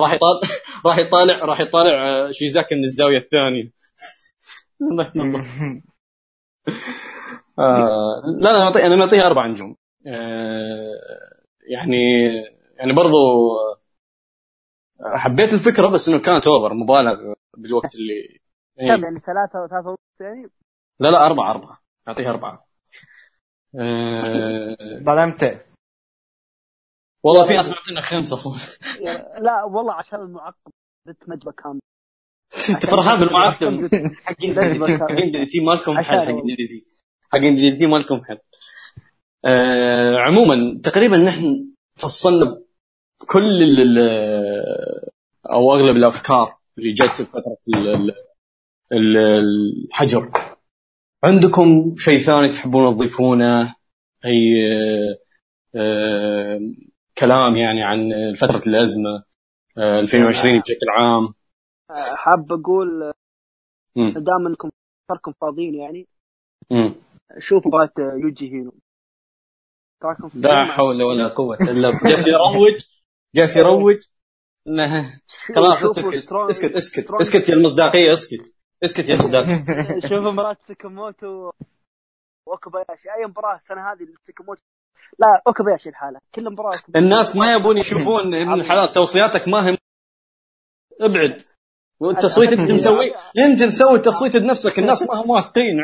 [0.00, 0.40] راح يطالع
[0.86, 3.70] راح يطالع راح يطالع شيزاكا من الزاوية الثانية.
[7.58, 9.76] آه لا لا أنا معطيها أربع نجوم.
[10.06, 10.92] آه
[11.68, 11.96] يعني
[12.78, 13.16] يعني برضو
[15.16, 18.40] حبيت الفكرة بس إنه كانت اوفر مبالغ بالوقت اللي
[18.76, 20.50] كم يعني ثلاثة وثلاثة ونص يعني؟
[21.00, 21.78] لا لا أربعة أربعة.
[22.08, 22.66] أعطيها أربعة.
[23.80, 24.76] أه...
[27.22, 28.36] والله في ناس معطينا خمسة
[29.46, 30.70] لا والله عشان المعقب
[31.06, 31.80] زدت مجبة كامل.
[32.70, 33.88] انت فرحان بالمعقب
[34.26, 35.60] حقين DDT.
[35.60, 36.84] مالكم حل حقين DDT.
[37.32, 38.38] حقين DDT مالكم حل
[39.44, 42.62] آه عموما تقريبا نحن فصلنا
[43.26, 43.48] كل
[45.50, 47.56] أو أغلب الأفكار اللي جت في فترة
[48.92, 50.30] الحجر.
[51.24, 53.74] عندكم شيء ثاني تحبون تضيفونه؟
[54.24, 54.66] أي
[55.76, 56.60] آه،
[57.20, 59.24] كلام يعني عن فترة الأزمة
[59.78, 61.34] 2020 آه، بشكل عام.
[62.16, 63.12] حاب أقول
[63.96, 64.70] دام أنكم
[65.08, 66.06] صاركم فاضيين يعني
[67.38, 68.72] شوفوا مباراة يوجي هينو
[70.34, 72.84] لا حول ولا قوة إلا جالس يروج
[73.34, 73.96] جالس يروج.
[75.54, 78.54] خلاص اسكت اسكت اسكت اسكت يا المصداقية اسكت
[78.84, 79.44] اسكت يا مصداق
[80.08, 81.50] شوف مباراة ساكاموتو
[82.46, 84.62] واوكاباياشي أي مباراة السنة هذه ساكاموتو
[85.18, 89.76] لا اوكاباياشي الحالة كل مباراة الناس ما يبون يشوفون الحالات توصياتك ما هي
[91.00, 91.42] أبعد.
[92.00, 93.12] والتصويت أنت مسوي
[93.46, 95.74] أنت مسوي التصويت بنفسك الناس ما هم واثقين.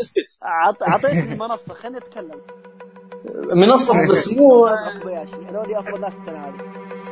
[0.00, 0.38] اسكت.
[0.88, 2.40] اعطيتني منصة خليني أتكلم.
[3.54, 6.58] منصة بس مو هذول أفضل ناس السنة هذه.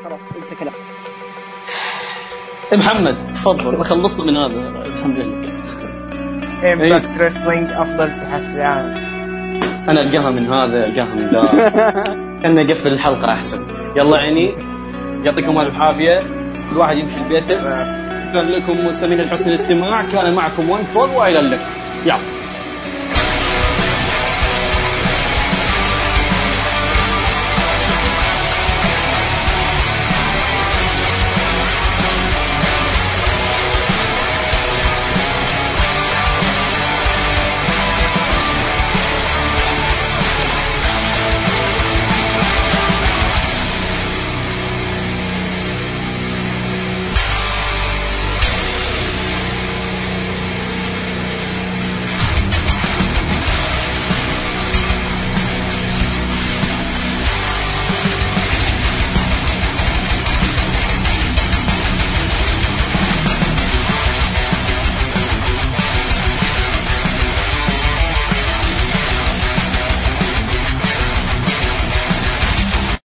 [0.05, 0.75] خلاص أنت كلام.
[2.73, 3.85] محمد تفضل.
[3.85, 4.87] خلصنا من هذا.
[4.87, 5.59] الحمد لله.
[6.73, 8.05] Impact Wrestling أفضل
[8.57, 9.18] العالم
[9.89, 11.41] أنا القاها من هذا القاها من ذا.
[12.43, 13.67] كنا نقفل الحلقة أحسن.
[13.97, 14.55] يلا عيني
[15.25, 16.21] يعطيكم ألف عافية.
[16.71, 17.57] كل واحد يمشي لبيته.
[17.57, 20.11] شكرا لكم مستمعين لحسن الاستماع.
[20.11, 21.71] كان معكم One Fall وإلى اللقاء.
[22.05, 22.48] يلا.